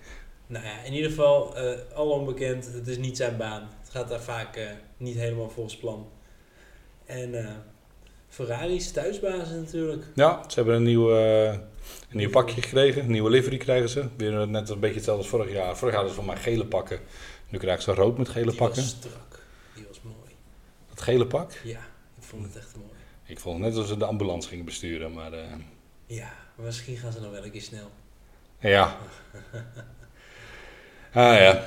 [0.50, 3.68] Nou ja, in ieder geval, eh al onbekend, het is niet zijn baan.
[3.80, 6.08] Het gaat daar vaak eh, niet helemaal volgens plan.
[7.06, 7.50] En eh
[8.28, 10.04] Ferrari is thuisbasis natuurlijk.
[10.14, 11.60] Ja, ze hebben een nieuw, eh, een
[12.10, 14.08] nieuw pakje gekregen, een nieuwe livery krijgen ze.
[14.16, 15.76] Weer net een beetje hetzelfde als vorig jaar.
[15.76, 17.00] Vorig jaar hadden ze van mij gele pakken.
[17.48, 18.82] Nu krijgen ze rood met gele Die pakken.
[18.82, 19.42] was strak.
[19.74, 20.34] Die was mooi.
[20.90, 21.52] Het gele pak.
[21.64, 21.80] Ja,
[22.16, 22.88] ik vond het echt mooi.
[23.24, 25.44] Ik vond het net alsof ze de ambulance gingen besturen, maar eh,
[26.08, 27.90] Ja, misschien gaan ze nog wel een keer snel.
[28.60, 28.96] ja.
[31.12, 31.64] Ah ja.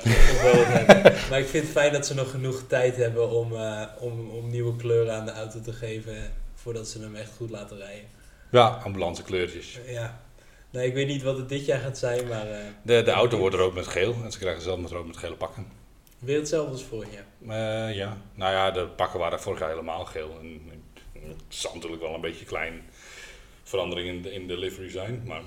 [1.30, 4.50] Maar ik vind het fijn dat ze nog genoeg tijd hebben om, eh, om, om
[4.50, 6.32] nieuwe kleuren aan de auto te geven.
[6.54, 8.04] Voordat ze hem echt goed laten rijden.
[8.50, 9.78] Ja, ambulance kleurtjes.
[9.86, 10.20] Ja.
[10.70, 13.38] Nee, ik weet niet wat het dit jaar gaat zijn, maar eh, De, de auto
[13.38, 15.66] wordt rood met geel en ze krijgen zelf met rood met gele pakken.
[16.18, 17.24] weer hetzelfde als vorig jaar.
[17.88, 20.38] Eh, ja, nou ja, de pakken waren vorig jaar helemaal geel.
[20.40, 20.60] En,
[21.12, 22.82] het zal natuurlijk wel een beetje klein
[23.72, 25.42] verandering in de, in livery zijn, maar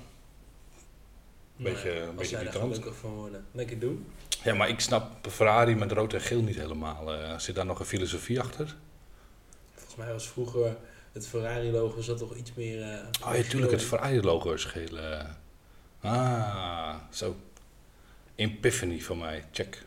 [1.57, 2.73] Beetje- een als beetje zij daar irritant.
[2.75, 3.45] gelukkig van worden.
[3.51, 4.05] Lekker doen.
[4.43, 7.13] Ja, maar ik snap Ferrari met rood en geel niet helemaal.
[7.13, 8.75] Eh, zit daar nog een filosofie achter?
[9.73, 10.77] Volgens mij was vroeger
[11.11, 12.81] het Ferrari-logo zat toch iets meer...
[12.81, 13.83] eh, Oh ja, tuurlijk, het.
[13.83, 14.97] Ferrari-logo is geel.
[14.97, 15.25] eh.
[16.01, 17.35] Ah, zo.
[18.35, 19.83] Epiphany van mij, check.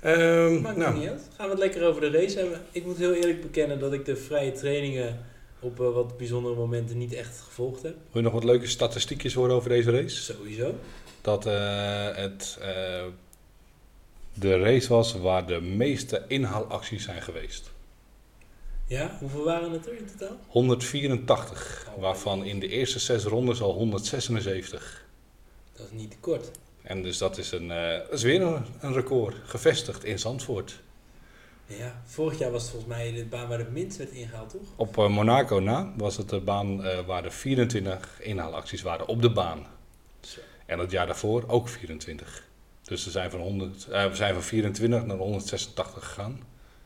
[0.00, 1.28] Ehm, Maakt nou, niet uit.
[1.36, 2.62] Gaan we het lekker over de race hebben.
[2.72, 5.24] Ik moet heel eerlijk bekennen dat ik de vrije trainingen
[5.64, 7.92] op eh, wat bijzondere momenten niet echt gevolgd heb.
[7.92, 10.16] wil je nog wat leuke statistiekjes horen over deze race?
[10.16, 10.74] Sowieso.
[11.20, 13.04] Dat eh, het eh,
[14.34, 17.72] de race was waar de meeste inhaalacties zijn geweest.
[18.86, 20.36] Ja, hoeveel waren het er in totaal?
[20.46, 25.06] 184, waarvan in de eerste zes rondes al 176.
[25.72, 26.50] Dat is niet te kort.
[26.82, 30.82] En dus dat is, een, dat is weer een, een record, gevestigd in Zandvoort.
[31.66, 34.68] Ja, vorig jaar was het volgens mij de baan waar het minst werd ingehaald, toch?
[34.76, 39.22] Op eh, Monaco na was het de baan eh, waar de 24 inhaalacties waren op
[39.22, 39.66] de baan.
[40.20, 40.40] Zo.
[40.66, 42.44] En het jaar daarvoor ook 24.
[42.82, 46.40] Dus we zijn van, 100, eh, we zijn van 24 naar 186 gegaan.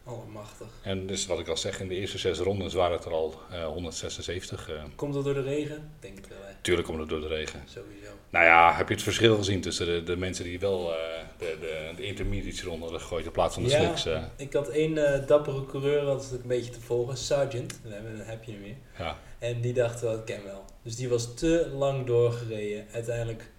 [0.09, 0.67] Allemachtig.
[0.83, 3.35] En dus wat ik al zeg, in de eerste zes rondes waren het er al
[3.51, 4.69] eh, 176.
[4.71, 4.83] eh.
[4.97, 5.91] Komt dat door de regen?
[6.01, 6.53] Denk het wel, hè.
[6.63, 7.61] tuurlijk komt het door de regen.
[7.67, 8.11] Sowieso.
[8.31, 10.99] Nou ja, heb je het verschil gezien tussen de, de mensen die wel eh,
[11.39, 13.79] de, de, de intermediates ronde hadden gegooid in plaats van de Ja.
[13.79, 14.07] slicks?
[14.07, 14.23] eh.
[14.37, 17.17] Ik had één eh, dappere coureur, dat is een beetje te volgen,
[17.59, 17.83] heb-
[18.17, 18.77] dan heb je hem weer.
[18.99, 19.17] ja.
[19.39, 20.65] En die dacht wel, ik ken wel.
[20.83, 22.87] Dus die was te lang doorgereden.
[22.93, 23.51] Uiteindelijk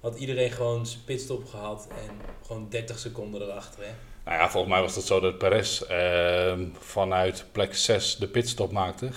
[0.00, 2.10] had iedereen gewoon zijn pitstop gehad en
[2.46, 3.84] gewoon 30 seconden erachter.
[3.84, 3.90] Hè.
[4.28, 8.72] Nou ja, volgens mij was het zo dat Perez eh, vanuit plek 6 de pitstop
[8.72, 9.10] maakte.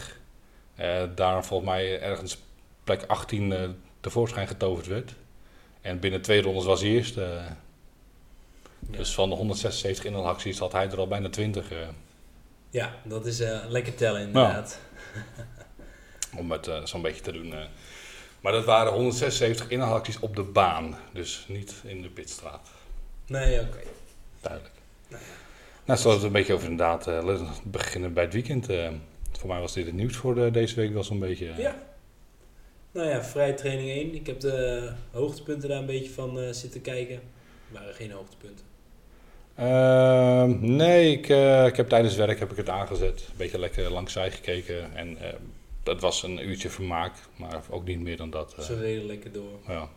[0.75, 2.37] Eh, daar volgens mij ergens
[2.83, 3.69] plek 18 eh,
[3.99, 5.13] tevoorschijn getoverd werd.
[5.81, 7.15] En binnen twee rondes was hij eerst.
[7.15, 7.57] Ja.
[8.79, 11.71] Dus van de 176 inhaalacties had hij er al bijna 20.
[11.71, 11.77] eh,
[12.69, 14.79] Ja, dat is een lekker tellen inderdaad.
[16.37, 17.53] om het zo'n beetje te doen.
[18.41, 20.97] Maar dat waren 176 inhaalacties op de baan.
[21.13, 22.69] Dus niet in de pitstraat.
[23.25, 23.79] Nee, oké.
[24.41, 24.80] Duidelijk.
[25.11, 25.29] Nou ja.
[25.85, 28.69] Nou, zoals het een beetje over inderdaad eh, laten we beginnen bij het weekend.
[28.69, 28.89] eh.
[29.31, 31.49] voor mij was dit het nieuws voor de- deze week wel zo'n beetje.
[31.49, 31.57] eh.
[31.57, 31.75] Ja.
[32.91, 34.15] Nou ja, vrije training 1.
[34.15, 37.15] Ik heb de hoogtepunten daar een beetje van eh, zitten kijken.
[37.15, 37.21] Er
[37.73, 38.65] waren geen hoogtepunten.
[39.55, 43.19] Ehm, nee, ik, eh, ik heb tijdens werk heb ik het aangezet.
[43.29, 44.95] Een beetje lekker langs zij gekeken.
[44.95, 45.33] En eh,
[45.83, 48.53] dat was een uurtje vermaak, maar ook niet meer dan dat.
[48.57, 48.63] eh.
[48.63, 49.59] Ze reden lekker door.
[49.67, 49.89] ja.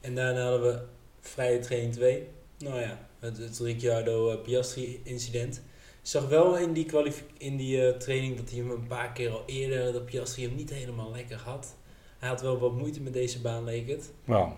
[0.00, 0.78] En daarna hadden we
[1.20, 2.28] vrije training 2.
[2.58, 5.56] Nou ja, het, het Ricciardo Piastri incident.
[6.02, 9.12] Ik zag wel in die, kwalif- in die eh, training dat hij hem een paar
[9.12, 11.76] keer al eerder, dat Piastri hem niet helemaal lekker had.
[12.18, 14.12] Hij had wel wat moeite met deze baan, leek het.
[14.24, 14.56] Ja.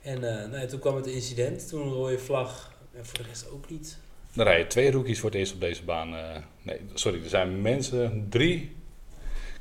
[0.00, 2.72] En eh, nou toen kwam het incident, toen een rode vlag.
[2.92, 3.98] En voor de rest ook niet.
[4.36, 6.14] Er rijden twee rookies voor het eerst op deze baan.
[6.14, 6.36] eh.
[6.62, 8.76] nee, sorry, er zijn mensen, drie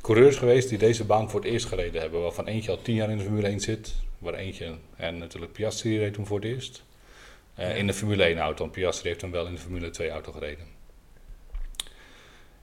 [0.01, 2.21] coureurs geweest die deze baan voor het eerst gereden hebben.
[2.21, 3.93] Waarvan eentje al tien jaar in de Formule 1 zit.
[4.19, 6.83] Waar eentje, en natuurlijk Piastri reed hem voor het eerst.
[7.57, 7.73] Eh, Ja.
[7.75, 8.63] In de Formule 1 auto.
[8.63, 10.65] En Piastri heeft hem wel in de Formule 2 auto gereden.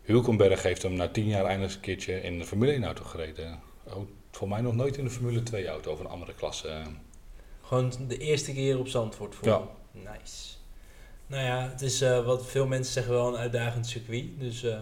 [0.02, 3.60] Hulkenberg heeft hem na tien jaar eindelijk een keertje in de Formule 1 auto gereden.
[3.84, 6.82] Oh, voor mij nog nooit in de Formule 2 auto of een andere klasse.
[7.62, 9.62] Gewoon de eerste keer op Zandvoort voor Ja.
[9.92, 10.52] Nice.
[11.26, 14.24] Nou ja, het is eh, wat veel mensen zeggen wel een uitdagend circuit.
[14.38, 14.80] Dus eh,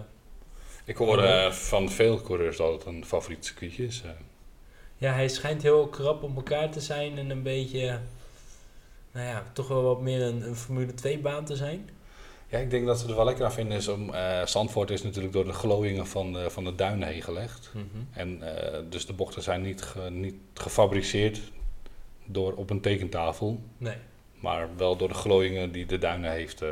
[0.84, 4.02] Ik hoor van veel coureurs dat het een favoriet circuitje is.
[4.96, 8.00] ja, hij schijnt heel krap op elkaar te zijn en een beetje,
[9.12, 11.88] nou ja, toch wel wat meer een, een Formule 2 baan te zijn.
[12.48, 14.14] Ja, ik denk dat ze er wel lekker aan vinden is om...
[14.14, 17.70] eh Zandvoort is natuurlijk door de glooiingen van de, van de duinen heen gelegd.
[18.10, 21.40] En eh, dus de bochten zijn niet, ge- niet gefabriceerd
[22.24, 23.60] door op een tekentafel.
[23.78, 23.96] Nee.
[24.40, 26.62] Maar wel door de glooiingen die de duinen heeft.
[26.62, 26.68] eh.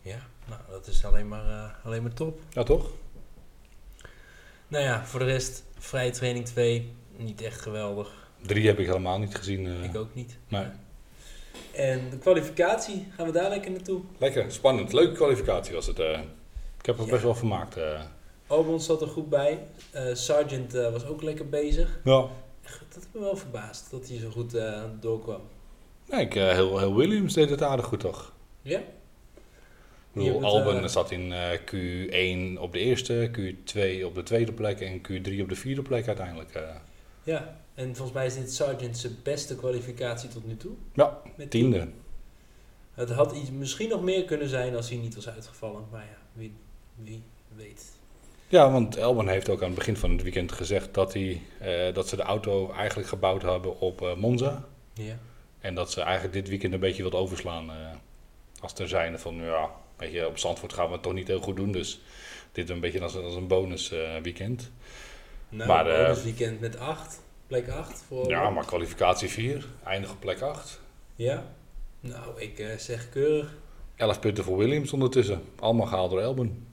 [0.00, 2.40] Ja, nou dat is alleen maar, eh, alleen maar top.
[2.50, 2.90] Ja, toch?
[4.68, 8.27] Nou ja, voor de rest, vrije training 2, niet echt geweldig.
[8.46, 9.66] Drie heb ik helemaal niet gezien.
[9.66, 9.84] eh.
[9.84, 10.36] Ik ook niet.
[10.48, 10.64] Nee.
[11.74, 14.00] En de kwalificatie, gaan we daar lekker naartoe?
[14.18, 14.92] Lekker, spannend.
[14.92, 15.98] Leuke kwalificatie was het.
[15.98, 16.20] eh.
[16.78, 17.10] Ik heb er Ja.
[17.10, 17.76] best wel vermaakt.
[17.76, 18.00] eh.
[18.46, 19.58] Albon zat er goed bij.
[20.12, 22.00] Sargent was ook lekker bezig.
[22.04, 22.20] Ja.
[22.62, 24.56] Dat heeft me wel verbaasd, dat hij zo goed
[25.00, 25.40] doorkwam.
[26.10, 28.32] Nee, ik, heel, heel Williams deed het aardig goed, toch?
[28.62, 28.78] Ja?
[30.12, 34.98] Ik bedoel, zat in eh, Q1 op de eerste, Q2 op de tweede plek en
[34.98, 36.50] Q3 op de vierde plek uiteindelijk.
[37.24, 37.60] Ja.
[37.78, 40.72] En volgens mij is dit Sargent zijn beste kwalificatie tot nu toe.
[40.92, 41.88] Ja, Met tiende.
[42.94, 45.84] Het had iets, misschien nog meer kunnen zijn als hij niet was uitgevallen.
[45.90, 46.52] Maar ja, wie,
[46.94, 47.22] wie
[47.56, 47.84] weet.
[48.48, 51.94] Ja, want Albon heeft ook aan het begin van het weekend gezegd dat, hij, eh,
[51.94, 54.64] dat ze de auto eigenlijk gebouwd hebben op eh, Monza.
[54.92, 55.18] Ja.
[55.60, 57.70] En dat ze eigenlijk dit weekend een beetje wilt overslaan.
[57.70, 57.76] eh,
[58.60, 61.40] als ter zijnde van, ja, weet je, op Zandvoort gaan we het toch niet heel
[61.40, 61.72] goed doen.
[61.72, 62.00] Dus
[62.52, 64.70] dit een beetje als, als een bonus weekend.
[65.48, 67.20] Nou, Maar, bonus weekend met 8.
[67.48, 68.28] Plek 8 voor.
[68.28, 70.80] Ja, maar kwalificatie 4, eindig op plek 8.
[71.14, 71.54] Ja?
[72.00, 73.56] Nou, ik eh, zeg keurig.
[73.96, 75.42] 11 punten voor Williams ondertussen.
[75.58, 76.66] Allemaal gehaald door Albon.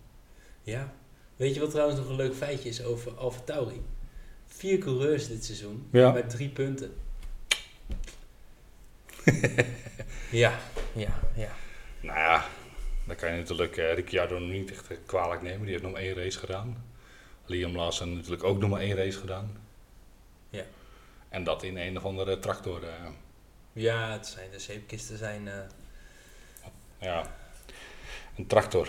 [0.61, 0.93] Ja.
[1.35, 3.81] Weet je wat trouwens nog een leuk feitje is over Alfa Tauri?
[4.45, 6.11] Vier coureurs dit seizoen Ja.
[6.11, 6.93] met drie punten.
[10.31, 10.59] ja,
[10.93, 11.51] ja, ja.
[12.01, 12.45] Nou ja,
[13.07, 15.61] dan kan je natuurlijk eh, Ricciardo niet echt eh, kwalijk nemen.
[15.61, 16.85] Die heeft nog maar één race gedaan.
[17.45, 19.57] Liam Lawson natuurlijk ook nog maar één race gedaan.
[21.35, 22.83] En dat in een of andere tractor.
[22.83, 23.09] eh,
[23.73, 25.47] Ja, het zijn de zeepkisten zijn...
[25.47, 25.59] eh,
[26.99, 27.35] ja,
[28.37, 28.87] een tractor.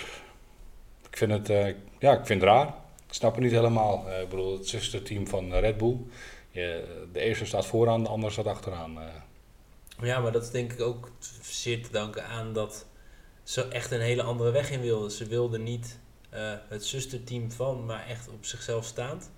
[1.10, 2.66] Ik vind het, eh, ja, ik vind het raar.
[3.06, 4.20] Ik snap het niet helemaal.
[4.20, 5.96] Ik bedoel, het zusterteam van Red Bull.
[6.50, 8.98] Je, de eerste staat vooraan, de andere staat achteraan.
[10.00, 11.10] Ja, maar dat is denk ik ook
[11.42, 12.86] zeer te danken aan dat
[13.42, 15.10] ze echt een hele andere weg in wilden.
[15.10, 15.98] Ze wilden niet
[16.68, 19.30] het zusterteam van, maar echt op zichzelf staand.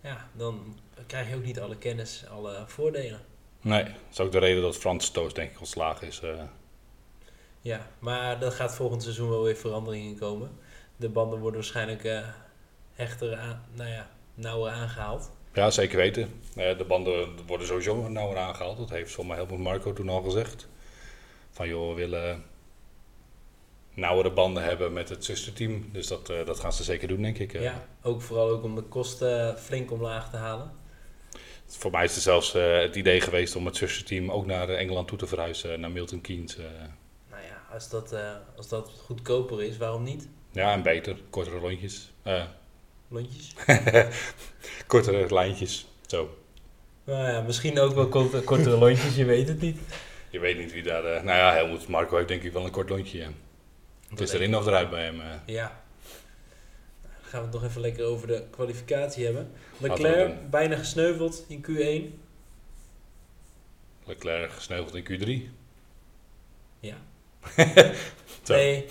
[0.00, 3.20] Ja, dan krijg je ook niet alle kennis, alle voordelen.
[3.60, 6.20] Nee, dat is ook de reden dat Frans Toos denk ik ontslagen is.
[6.20, 6.42] eh.
[7.60, 10.50] Ja, maar er gaat volgend seizoen wel weer verandering in komen.
[10.96, 12.20] De banden worden waarschijnlijk eh,
[12.92, 15.30] hechter aan, nou ja, nauwer aangehaald.
[15.52, 16.40] Ja, zeker weten.
[16.56, 18.76] Eh, de banden worden sowieso nauwer aangehaald.
[18.78, 20.68] Dat heeft voor mij Helmut Marco toen al gezegd.
[21.50, 22.44] Van joh, we willen
[23.94, 25.88] nauwere banden hebben met het zusterteam.
[25.92, 27.52] Dus dat, dat gaan ze zeker doen, denk ik.
[27.52, 30.70] Ja, ook vooral ook om de kosten flink omlaag te halen.
[31.68, 34.78] Voor mij is het zelfs eh, het idee geweest om het zusterteam ook naar eh,
[34.80, 36.56] Engeland toe te verhuizen, naar Milton Keynes.
[36.58, 36.64] eh.
[37.30, 40.28] Nou ja, als dat, eh, als dat goedkoper is, waarom niet?
[40.52, 41.16] ja, en beter.
[41.30, 42.12] Kortere rondjes.
[42.22, 42.42] Eh,
[43.08, 43.54] Lontjes?
[44.86, 45.86] kortere lijntjes.
[46.06, 46.36] Zo.
[47.04, 49.78] Nou ja, misschien ook wel korte, kortere lontjes, je weet het niet.
[50.30, 51.04] Je weet niet wie daar...
[51.04, 53.18] eh, nou ja, Helmut Marco heeft denk ik wel een kort lontje.
[53.18, 53.28] ja.
[54.08, 55.20] Het is erin of eruit bij hem.
[55.20, 55.26] eh.
[55.46, 55.82] Ja.
[57.30, 59.50] Dan gaan we het nog even lekker over de kwalificatie hebben.
[59.78, 62.14] Leclerc bijna gesneuveld in Q1.
[64.04, 65.50] Leclerc gesneuveld in Q3.
[66.80, 66.96] Ja.
[68.46, 68.84] Nee,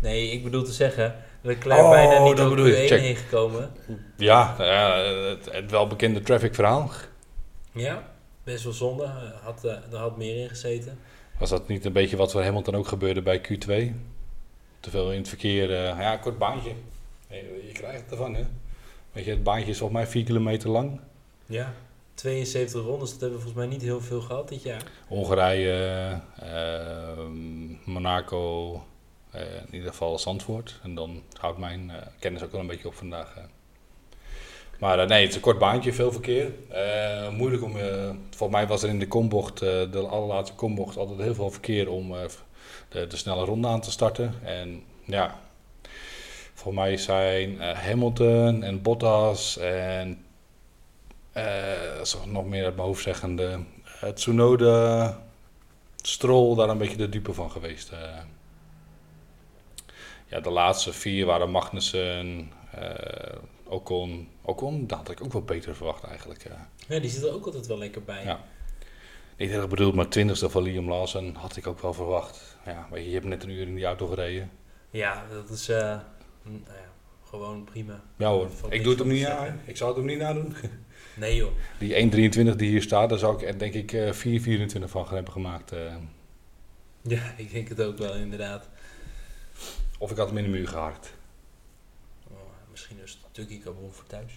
[0.00, 2.84] nee, ik bedoel te zeggen, Leclerc Oh, bijna niet door bedoel je.
[2.84, 3.00] Q1 Check.
[3.00, 3.72] heen gekomen.
[4.16, 4.96] Ja, ja,
[5.28, 6.90] het, het welbekende traffic verhaal.
[7.72, 8.12] Ja,
[8.44, 9.06] best wel zonde.
[9.42, 10.98] Had, eh, er had meer in gezeten.
[11.38, 13.94] Was dat niet een beetje wat voor Hamilton ook gebeurde bij Q2?
[14.80, 15.70] Te veel in het verkeer.
[15.70, 16.72] eh, ja, kort baantje.
[17.36, 18.44] Je, krijgt het ervan, hè?
[19.12, 21.00] Weet je, het baantje is volgens mij 4 kilometer lang.
[21.46, 21.72] Ja.
[22.14, 24.82] 72 rondes, dat hebben we volgens mij niet heel veel gehad dit jaar.
[25.08, 27.26] Hongarije, eh,
[27.84, 28.82] Monaco,
[29.34, 30.80] eh, in ieder geval Zandvoort.
[30.82, 33.34] En dan houdt mijn eh, kennis ook wel een beetje op vandaag.
[34.78, 36.52] Maar eh, nee, het is een kort baantje, veel verkeer.
[37.30, 37.72] Moeilijk om,
[38.30, 42.12] volgens mij was er in de kombocht, de allerlaatste kombocht, altijd heel veel verkeer om
[42.88, 44.34] de, de snelle ronde aan te starten.
[44.42, 45.40] En ja,
[46.54, 50.24] Voor mij zijn eh, Hamilton en Bottas en
[51.32, 53.58] eh zo nog meer uit mijn hoofd zeggende.
[54.04, 55.18] Uh, Tsunoda,
[56.02, 57.90] Stroll daar een beetje de dupe van geweest.
[57.90, 57.98] eh.
[60.26, 64.28] ja, de laatste vier waren Magnussen, eh Ocon.
[64.42, 66.42] Ocon, dat had ik ook wel beter verwacht eigenlijk.
[66.44, 66.68] ja.
[66.88, 68.24] Ja, die zit er ook altijd wel lekker bij.
[68.24, 68.40] Ja.
[69.36, 72.56] Niet erg bedoeld, maar twintigste van Liam Lawson had ik ook wel verwacht.
[72.66, 74.50] Ja, weet je, hebt net een uur in die auto gereden.
[74.90, 75.98] Ja, dat is eh,
[76.52, 76.92] nou ja,
[77.28, 78.02] gewoon prima.
[78.16, 79.60] Ja hoor, Valt ik doe het hem van niet zeggen.
[79.64, 80.54] Ik zou het hem niet nadoen.
[81.16, 81.52] Nee joh.
[81.78, 82.10] Die
[82.52, 85.32] 1.23 die hier staat, daar zou ik er denk ik eh, 4.24 van gaan hebben
[85.32, 85.72] gemaakt.
[85.72, 85.94] eh.
[87.02, 88.68] Ja, ik denk het ook wel inderdaad.
[89.98, 91.14] of ik had hem in de muur gehakt.
[92.30, 92.36] Oh,
[92.70, 94.32] misschien een stukje carbon voor thuis.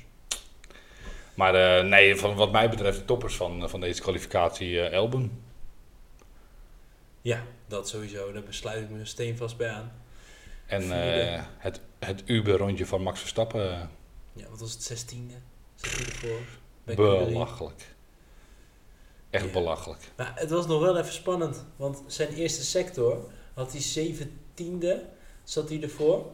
[1.34, 5.42] Maar eh, nee, van wat mij betreft de toppers van, van deze kwalificatie eh Elben.
[7.22, 8.32] Ja, dat sowieso.
[8.32, 9.92] Daar besluit ik me steenvast bij aan.
[10.68, 13.82] En eh, het, het Uber-rondje van Max Verstappen, eh,
[14.34, 14.82] Ja, wat was het?
[14.82, 15.34] 16e?
[15.76, 16.40] 16e voor?
[16.84, 16.98] bij Q3.
[16.98, 17.96] belachelijk.
[19.30, 19.52] Echt Ja.
[19.52, 20.12] belachelijk.
[20.16, 21.66] Maar het was nog wel even spannend.
[21.76, 24.96] Want zijn eerste sector had hij 17e,
[25.44, 26.26] zat hij ervoor.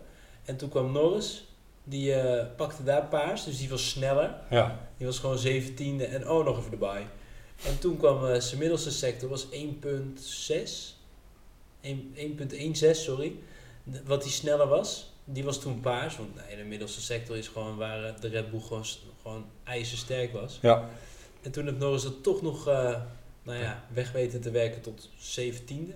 [0.45, 1.47] En toen kwam Norris.
[1.83, 4.35] Die eh, pakte daar paars, dus die was sneller.
[4.49, 7.07] Ja, Die was gewoon 17e en oh, nog even erbij.
[7.65, 9.51] En toen kwam zijn middelste sector, was 1.6.
[11.81, 13.35] 1 1.16, sorry.
[14.05, 15.11] Wat die sneller was.
[15.25, 16.17] Die was toen paars.
[16.17, 18.85] Want nee, de middelste sector is gewoon waar eh, de Red Bull gewoon,
[19.21, 20.59] gewoon ijzersterk was.
[20.61, 20.89] ja.
[21.41, 22.95] En toen heeft Norris het toch nog uh,
[23.43, 25.95] nou ja, weg weten te werken tot 17e.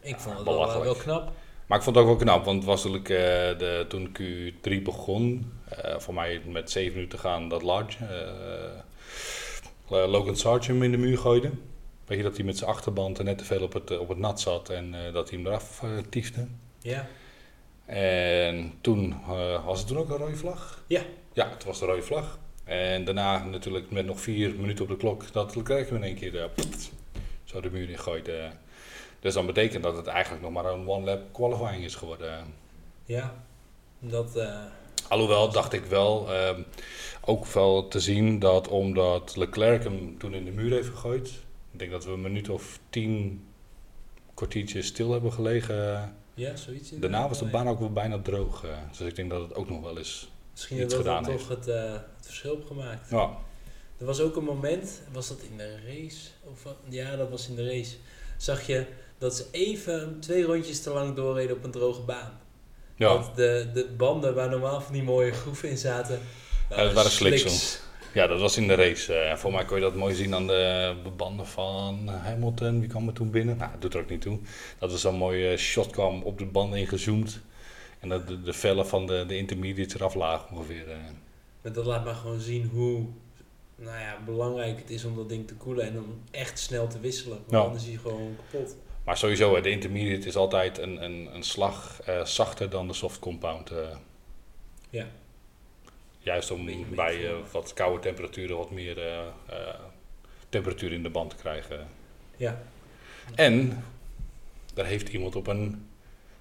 [0.00, 1.32] Ik vond het wel, wel knap.
[1.66, 4.82] Maar ik vond het ook wel knap, want het was natuurlijk eh, de, toen Q3
[4.82, 8.78] begon, eh, voor mij met 7 minuten gaan, dat Large, eh,
[10.10, 11.50] Logan Sargent in de muur gooide.
[12.06, 14.08] Weet je dat hij met zijn achterband er net te veel op het, eh, op
[14.08, 16.46] het nat zat en eh, dat hij hem eraf uh, tiefde.
[16.78, 17.06] Ja,
[17.84, 19.14] En toen
[19.64, 20.84] was het toen ook een rode vlag?
[20.86, 21.02] Ja.
[21.32, 22.38] Ja, het was de rode vlag.
[22.64, 26.14] En daarna natuurlijk met nog vier minuten op de klok dat Leclerc hem in één
[26.14, 26.50] keer
[27.44, 28.50] zo de muur in gooide.
[29.20, 32.54] Dus dan betekent dat het eigenlijk nog maar een one-lap qualifying is geworden.
[33.04, 33.34] ja.
[33.98, 34.38] Dat,
[35.08, 36.62] Alhoewel dacht ik wel, ehm,
[37.24, 41.30] ook wel te zien dat omdat Leclerc hem toen in de muur heeft gegooid.
[41.72, 43.44] Ik denk dat we een minuut of tien
[44.34, 46.14] kwartiertjes stil hebben gelegen.
[46.34, 46.90] ja, zoiets.
[46.94, 48.64] Daarna was de baan ook wel bijna droog.
[48.64, 48.70] eh.
[48.90, 50.30] dus ik denk dat het ook nog wel eens...
[50.52, 53.10] Misschien iets dat dat gedaan toch het, eh, het verschil heeft gemaakt.
[53.10, 53.36] Ja,
[53.98, 56.28] Er was ook een moment, was dat in de race?
[56.44, 57.96] Of, ja, dat was in de race.
[58.36, 58.86] Zag je
[59.18, 62.40] dat ze even twee rondjes te lang doorreden op een droge baan.
[62.96, 63.06] ja.
[63.14, 66.20] Want de, de banden waar normaal van die mooie groeven in zaten,
[66.68, 67.80] dat waren slicks.
[68.14, 69.14] Ja dat was in de race.
[69.14, 69.30] eh.
[69.30, 72.80] en voor mij kon je dat mooi zien aan de banden van Hamilton.
[72.80, 73.56] Wie kwam er toen binnen?
[73.56, 74.38] Nou, dat doet er ook niet toe.
[74.78, 77.40] Dat er zo'n mooie shot kwam op de banden ingezoomd.
[78.00, 80.90] En dat de, de vellen van de, de intermediates eraf lagen ongeveer.
[80.90, 80.96] eh.
[81.62, 83.04] Maar dat laat maar gewoon zien hoe
[83.76, 87.00] nou ja, belangrijk het is om dat ding te koelen en om echt snel te
[87.00, 87.38] wisselen.
[87.46, 88.76] Want anders is hij gewoon kapot.
[89.04, 93.18] Maar sowieso, de intermediate is altijd een, een, een slag eh, zachter dan de soft
[93.18, 93.72] compound.
[94.90, 95.06] Ja.
[96.24, 99.74] Juist om bij eh, voor- wat koude temperaturen wat meer eh, eh,
[100.48, 101.88] temperatuur in de band te krijgen.
[102.36, 102.62] Ja.
[103.34, 103.84] En
[104.74, 105.88] daar heeft iemand op een,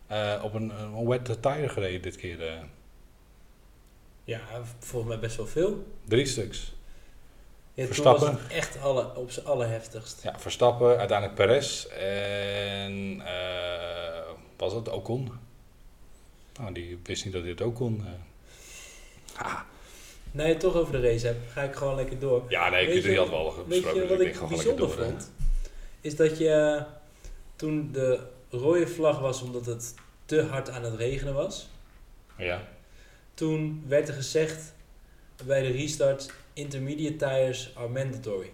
[0.08, 2.48] eh, op een, een wet tire gereden dit keer.
[2.48, 2.54] eh.
[4.24, 4.40] ja,
[4.80, 5.88] volgens mij best wel veel.
[6.06, 6.74] drie stuks.
[7.74, 8.32] Ja, toen Verstappen.
[8.34, 10.24] was het echt alle, op zijn allerheftigst.
[10.24, 14.22] Ja, Verstappen, uiteindelijk Perez en eh,
[14.58, 15.32] was het Ocon?
[16.60, 18.06] Nou, die wist niet dat hij het ook kon.
[18.06, 18.12] eh.
[19.46, 19.60] Ah,
[20.32, 22.44] Nou, je het toch over de race hebt, ga ik gewoon lekker door.
[22.50, 23.96] ja, nee, Weet ik je- had wel Weet besproken.
[23.96, 25.06] je dus wat denk ik bijzonder door, eh.
[25.06, 25.32] vond?
[26.02, 26.84] Is dat je
[27.56, 29.94] toen de rode vlag was omdat het
[30.26, 31.70] te hard aan het regenen was.
[32.38, 32.68] Ja,
[33.34, 34.74] Toen werd er gezegd
[35.46, 38.52] bij de restart: intermediate tires are mandatory.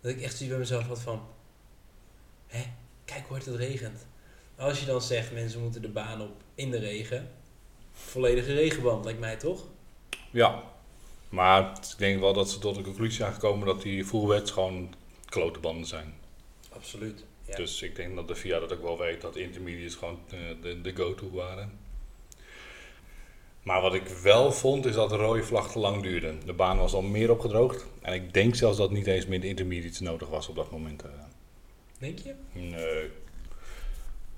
[0.00, 1.22] Dat ik echt zoiets bij mezelf had van:
[2.46, 2.62] hè,
[3.04, 4.06] kijk hoe hard het regent.
[4.56, 7.30] Als je dan zegt mensen moeten de baan op in de regen,
[8.04, 9.64] volledige regenband lijkt mij toch?
[10.30, 10.62] ja.
[11.28, 14.50] Maar ik denk wel dat ze tot de conclusie zijn gekomen dat die full wets
[14.50, 14.94] gewoon
[15.24, 16.14] klote banden zijn.
[16.72, 17.24] Absoluut.
[17.46, 17.56] Ja.
[17.56, 20.80] Dus ik denk dat de VIA dat ook wel weet, dat intermediates gewoon eh, de,
[20.80, 21.72] de go-to waren.
[23.62, 26.34] Maar wat ik wel vond, is dat de rode vlag te lang duurde.
[26.44, 27.86] De baan was al meer opgedroogd.
[28.02, 31.02] En ik denk zelfs dat niet eens meer de intermediates nodig was op dat moment.
[31.02, 31.10] eh.
[31.98, 32.34] Denk je?
[32.52, 33.10] nee.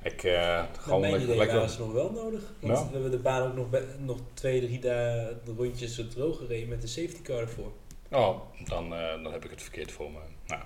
[0.03, 2.41] Ik, Naar gewoon mijn idee lekker waren ze nog wel nodig.
[2.61, 2.85] Want Ja.
[2.87, 3.67] we hebben de baan ook nog,
[3.99, 7.73] nog twee, drie dagen rondjes droog gereden met de safety car ervoor.
[8.11, 10.19] Oh, dan, eh, dan heb ik het verkeerd voor me.
[10.47, 10.63] Nou,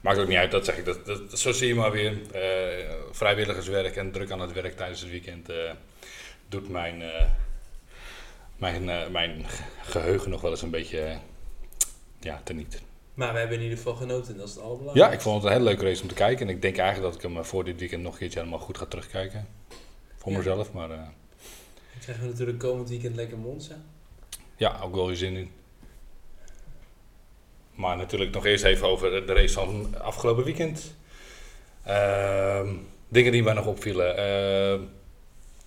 [0.00, 0.84] maakt ook niet uit, dat zeg ik.
[0.84, 2.32] Dat, dat, zo zie je maar weer.
[2.32, 5.48] eh, vrijwilligerswerk en druk aan het werk tijdens het weekend.
[6.48, 7.02] doet mijn,
[8.56, 9.44] mijn, mijn
[9.82, 11.18] geheugen nog wel eens een beetje
[12.20, 12.82] ja, teniet.
[13.14, 15.10] Maar we hebben in ieder geval genoten, dat is het allerbelangrijkste.
[15.10, 16.48] Ja, ik vond het een hele leuke race om te kijken.
[16.48, 18.58] En ik denk eigenlijk dat ik hem eh, voor dit weekend nog een keertje helemaal
[18.60, 19.48] goed ga terugkijken.
[20.16, 20.38] Voor Ja.
[20.38, 23.74] mezelf, maar eh, Dan krijgen we natuurlijk komend weekend lekker Monza.
[24.56, 25.50] ja, ook wel weer zin in.
[27.74, 30.94] Maar natuurlijk nog eerst even over de- race van afgelopen weekend.
[31.84, 32.74] Ehm,
[33.08, 34.16] dingen die mij nog opvielen.
[34.16, 34.80] Ehm,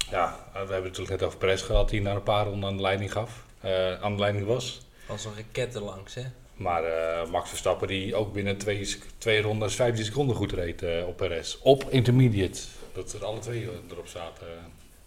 [0.10, 2.76] ja, we hebben het natuurlijk net over Perez gehad, die na een paar ronden aan
[2.76, 3.44] de leiding gaf.
[3.62, 4.82] eh, aan de leiding was.
[5.08, 6.24] Als een raket erlangs, hè.
[6.56, 11.08] Maar eh, Max Verstappen die ook binnen twee, twee rondes 15 seconden goed reed eh,
[11.08, 11.58] op Perez.
[11.62, 12.62] Op intermediate.
[12.94, 14.48] Dat er alle twee eh, erop zaten.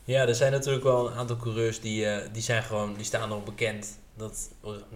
[0.04, 3.44] Ja, er zijn natuurlijk wel een aantal coureurs die, die zijn gewoon, die staan erop
[3.44, 3.98] bekend.
[4.14, 4.50] Dat,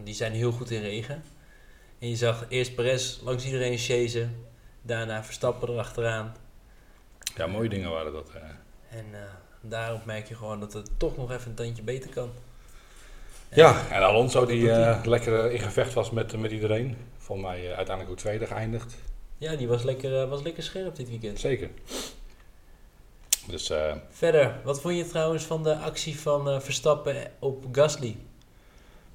[0.04, 1.22] die zijn heel goed in regen.
[1.98, 4.44] En je zag eerst Perez langs iedereen chasen.
[4.82, 6.36] Daarna Verstappen erachteraan.
[7.36, 8.30] Ja, mooie dingen waren dat.
[8.88, 9.06] En
[9.60, 12.30] daarop merk je gewoon dat het toch nog even een tandje beter kan.
[13.54, 16.96] Ja, en Alonso die eh, lekker eh, in gevecht was met, met iedereen.
[17.18, 18.94] Volgens mij eh, uiteindelijk ook tweede geëindigd.
[19.38, 21.40] Ja, die was lekker, was lekker scherp dit weekend.
[21.40, 21.68] Zeker.
[23.46, 28.16] Dus eh, Verder, wat vond je trouwens van de actie van eh, Verstappen op Gasly?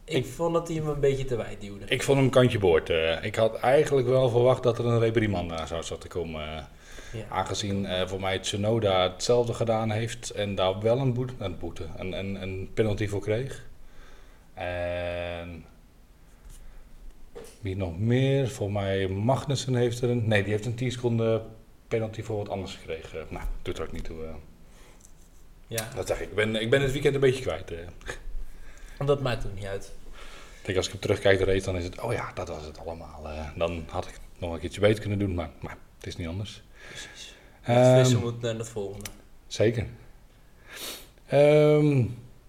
[0.03, 1.85] Ik, Ik- vond dat hij hem een beetje te wijd duwde.
[1.87, 2.89] ik vond hem kantje boord.
[2.89, 3.23] eh.
[3.23, 6.41] ik had eigenlijk wel verwacht dat er een reprimand aan zou zat te komen.
[6.41, 6.63] eh.
[7.13, 7.25] ja.
[7.29, 11.85] aangezien eh, voor mij Tsunoda hetzelfde gedaan heeft en daar wel een boete, een, boete,
[11.97, 13.65] een, een, een penalty voor kreeg.
[14.57, 15.65] En
[17.61, 18.49] wie nog meer?
[18.49, 20.27] Voor mij Magnussen heeft er een.
[20.27, 21.45] Nee, die heeft een 10 seconden
[21.87, 23.25] penalty voor wat anders gekregen.
[23.29, 24.23] Nou, doet er ook niet toe.
[24.25, 24.33] eh.
[25.67, 26.29] ja, dat zeg ik.
[26.29, 27.71] Ik ben, ik ben het weekend een beetje kwijt.
[27.71, 27.77] eh.
[29.07, 29.91] dat maakt ook niet uit.
[30.59, 32.65] Ik denk als ik op terugkijk de race, dan is het, oh ja, dat was
[32.65, 33.27] het allemaal.
[33.29, 33.49] eh.
[33.55, 36.27] dan had ik het nog een keertje beter kunnen doen, maar, maar het is niet
[36.27, 36.61] anders.
[36.89, 37.35] Precies.
[37.61, 39.09] Het Ehm, vissen moet naar het volgende.
[39.47, 39.85] Zeker.
[41.27, 42.05] Ehm,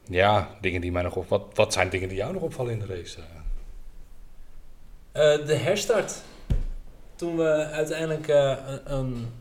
[0.08, 1.28] ja, dingen die mij nog op.
[1.28, 3.20] Wat, wat zijn dingen die jou nog opvallen in de race?
[5.12, 6.22] Eh, de herstart.
[7.14, 9.32] Toen we uiteindelijk eh, een,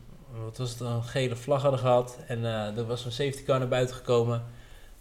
[0.44, 3.60] wat was het, een gele vlag hadden gehad en eh, er was een safety car
[3.60, 4.44] naar buiten gekomen.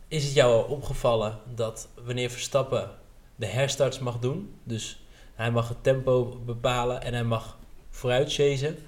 [0.08, 2.90] Is het jou al opgevallen dat wanneer Verstappen
[3.36, 5.04] de herstarts mag doen, dus
[5.34, 7.58] hij mag het tempo bepalen en hij mag
[7.90, 8.78] vooruit chasen,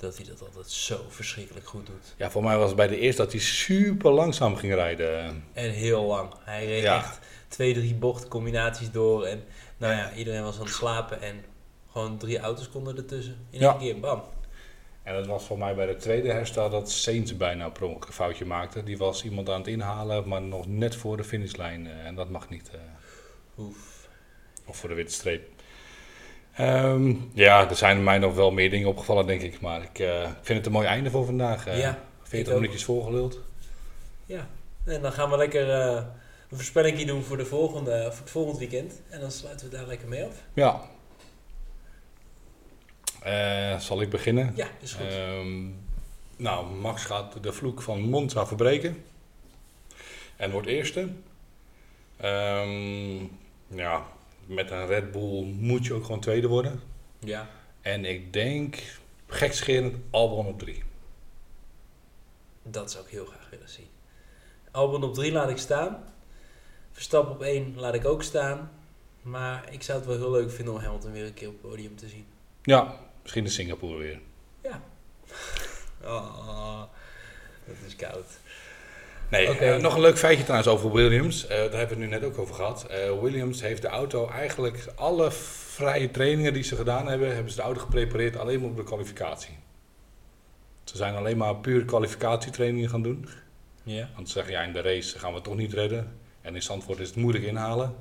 [0.00, 2.14] dat hij dat altijd zo verschrikkelijk goed doet.
[2.16, 5.44] Ja, voor mij was het bij de eerste dat hij super langzaam ging rijden.
[5.52, 6.32] En heel lang.
[6.44, 6.96] Hij reed Ja.
[6.96, 9.44] echt twee, drie bochtcombinaties door en
[9.76, 11.44] nou ja, iedereen was aan het slapen en
[11.92, 13.46] gewoon drie auto's konden ertussen.
[13.50, 13.70] In Ja.
[13.70, 14.22] één keer, bam.
[15.02, 18.12] En dat was voor mij bij de tweede herstel dat Sainz bijna per ongeluk een
[18.12, 18.82] foutje maakte.
[18.82, 21.86] Die was iemand aan het inhalen, maar nog net voor de finishlijn.
[21.86, 22.70] eh, en dat mag niet.
[22.72, 22.78] eh,
[23.58, 24.08] Oef.
[24.66, 25.48] of voor de witte streep.
[26.60, 29.60] Ehm, ja, er zijn mij nog wel meer dingen opgevallen, denk ik.
[29.60, 31.66] Maar ik eh, vind het een mooi einde voor vandaag.
[31.66, 31.78] eh.
[31.78, 32.60] Ja, 40 ik ook.
[32.60, 33.38] minuutjes volgeluld.
[34.26, 34.48] Ja.
[34.84, 35.94] En dan gaan we lekker eh,
[36.50, 39.00] een voorspelling doen voor, de volgende, voor het volgend weekend.
[39.08, 40.34] En dan sluiten we daar lekker mee af.
[40.54, 40.80] Ja.
[43.22, 44.52] Eh, zal ik beginnen?
[44.56, 45.06] Ja, is goed.
[45.06, 45.66] Ehm,
[46.36, 49.04] nou, Max gaat de vloek van Monza verbreken.
[50.36, 51.08] En wordt eerste.
[52.16, 53.16] Ehm,
[53.66, 54.02] ja,
[54.50, 56.80] met een Red Bull moet je ook gewoon tweede worden.
[57.18, 57.48] ja.
[57.80, 58.82] En ik denk,
[59.26, 60.82] gekscherend, Albon op drie.
[62.62, 63.86] Dat zou ik heel graag willen zien.
[64.70, 66.04] Albon op 3 laat ik staan.
[66.92, 68.70] Verstappen op 1 laat ik ook staan.
[69.22, 71.70] Maar ik zou het wel heel leuk vinden om Hamilton weer een keer op het
[71.70, 72.26] podium te zien.
[72.62, 74.20] Ja, misschien in Singapore weer.
[76.04, 76.82] Oh,
[77.66, 78.26] dat is koud.
[79.30, 81.46] Nee, eh, nog een leuk feitje trouwens over Williams.
[81.46, 82.86] Eh, daar hebben we het nu net ook over gehad.
[82.86, 87.56] Eh, Williams heeft de auto eigenlijk alle vrije trainingen die ze gedaan hebben, hebben ze
[87.56, 89.58] de auto geprepareerd alleen maar op de kwalificatie.
[90.84, 93.28] Ze zijn alleen maar puur kwalificatietrainingen gaan doen.
[93.82, 94.08] Ja.
[94.14, 96.18] Want ze zeggen, ja, in de race gaan we het toch niet redden.
[96.40, 97.94] En in Zandvoort is het moeilijk inhalen.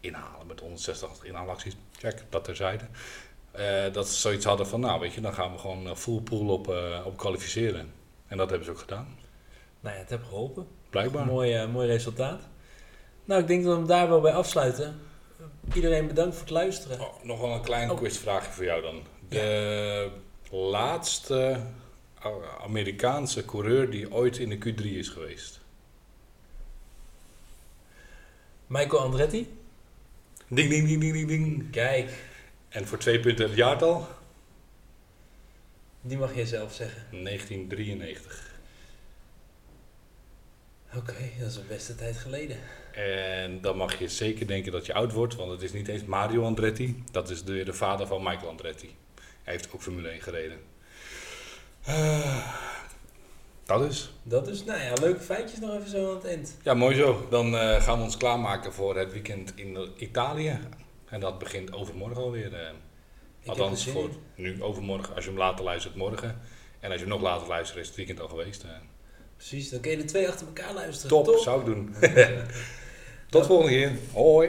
[0.00, 1.76] Inhalen met 160 inhaalacties.
[1.98, 2.84] Check, dat terzijde.
[3.92, 6.74] Dat ze zoiets hadden van, nou weet je, dan gaan we gewoon full pool op,
[7.04, 7.92] op kwalificeren.
[8.26, 9.16] En dat hebben ze ook gedaan.
[9.80, 10.66] Nou ja, het heeft geholpen.
[10.90, 11.26] Blijkbaar.
[11.26, 12.42] Mooi, eh, mooi resultaat.
[13.24, 15.00] Nou, ik denk dat we hem daar wel bij afsluiten.
[15.74, 17.00] Iedereen bedankt voor het luisteren.
[17.00, 17.96] Oh, nog wel een klein Oh.
[17.96, 19.02] quizvraagje voor jou dan.
[19.28, 20.10] De
[20.50, 21.60] laatste
[22.24, 25.60] A- Amerikaanse coureur die ooit in de Q3 is geweest.
[28.66, 29.56] Michael Andretti.
[30.48, 31.70] Ding, ding, ding, ding, ding, ding.
[31.70, 32.10] Kijk,
[32.68, 34.06] En voor twee punten het jaartal?
[36.00, 37.02] die mag je zelf zeggen.
[37.10, 38.47] 1993.
[40.98, 42.56] Oké, dat is een beste tijd geleden.
[42.92, 46.04] En dan mag je zeker denken dat je oud wordt, want het is niet eens
[46.04, 47.02] Mario Andretti.
[47.10, 48.96] Dat is de, de vader van Michael Andretti.
[49.42, 50.58] Hij heeft ook Formule 1 gereden.
[51.84, 52.46] Eh,
[53.64, 54.10] Dat is.
[54.22, 56.56] Dat is, nou ja, leuke feitjes nog even zo aan het eind.
[56.62, 57.26] Ja, mooi zo.
[57.30, 60.58] Dan eh, gaan we ons klaarmaken voor het weekend in Italië.
[61.08, 62.52] En dat begint overmorgen alweer.
[62.52, 62.74] heb
[63.46, 65.14] althans, voor nu overmorgen.
[65.14, 66.40] Als je hem later luistert, morgen.
[66.80, 68.64] En als je hem nog later luistert, is het weekend al geweest.
[69.38, 71.08] Precies, dan je de twee achter elkaar luisteren.
[71.08, 71.38] Top, Top.
[71.38, 71.94] zou ik doen.
[73.30, 73.92] Tot volgende keer.
[74.12, 74.48] Hoi.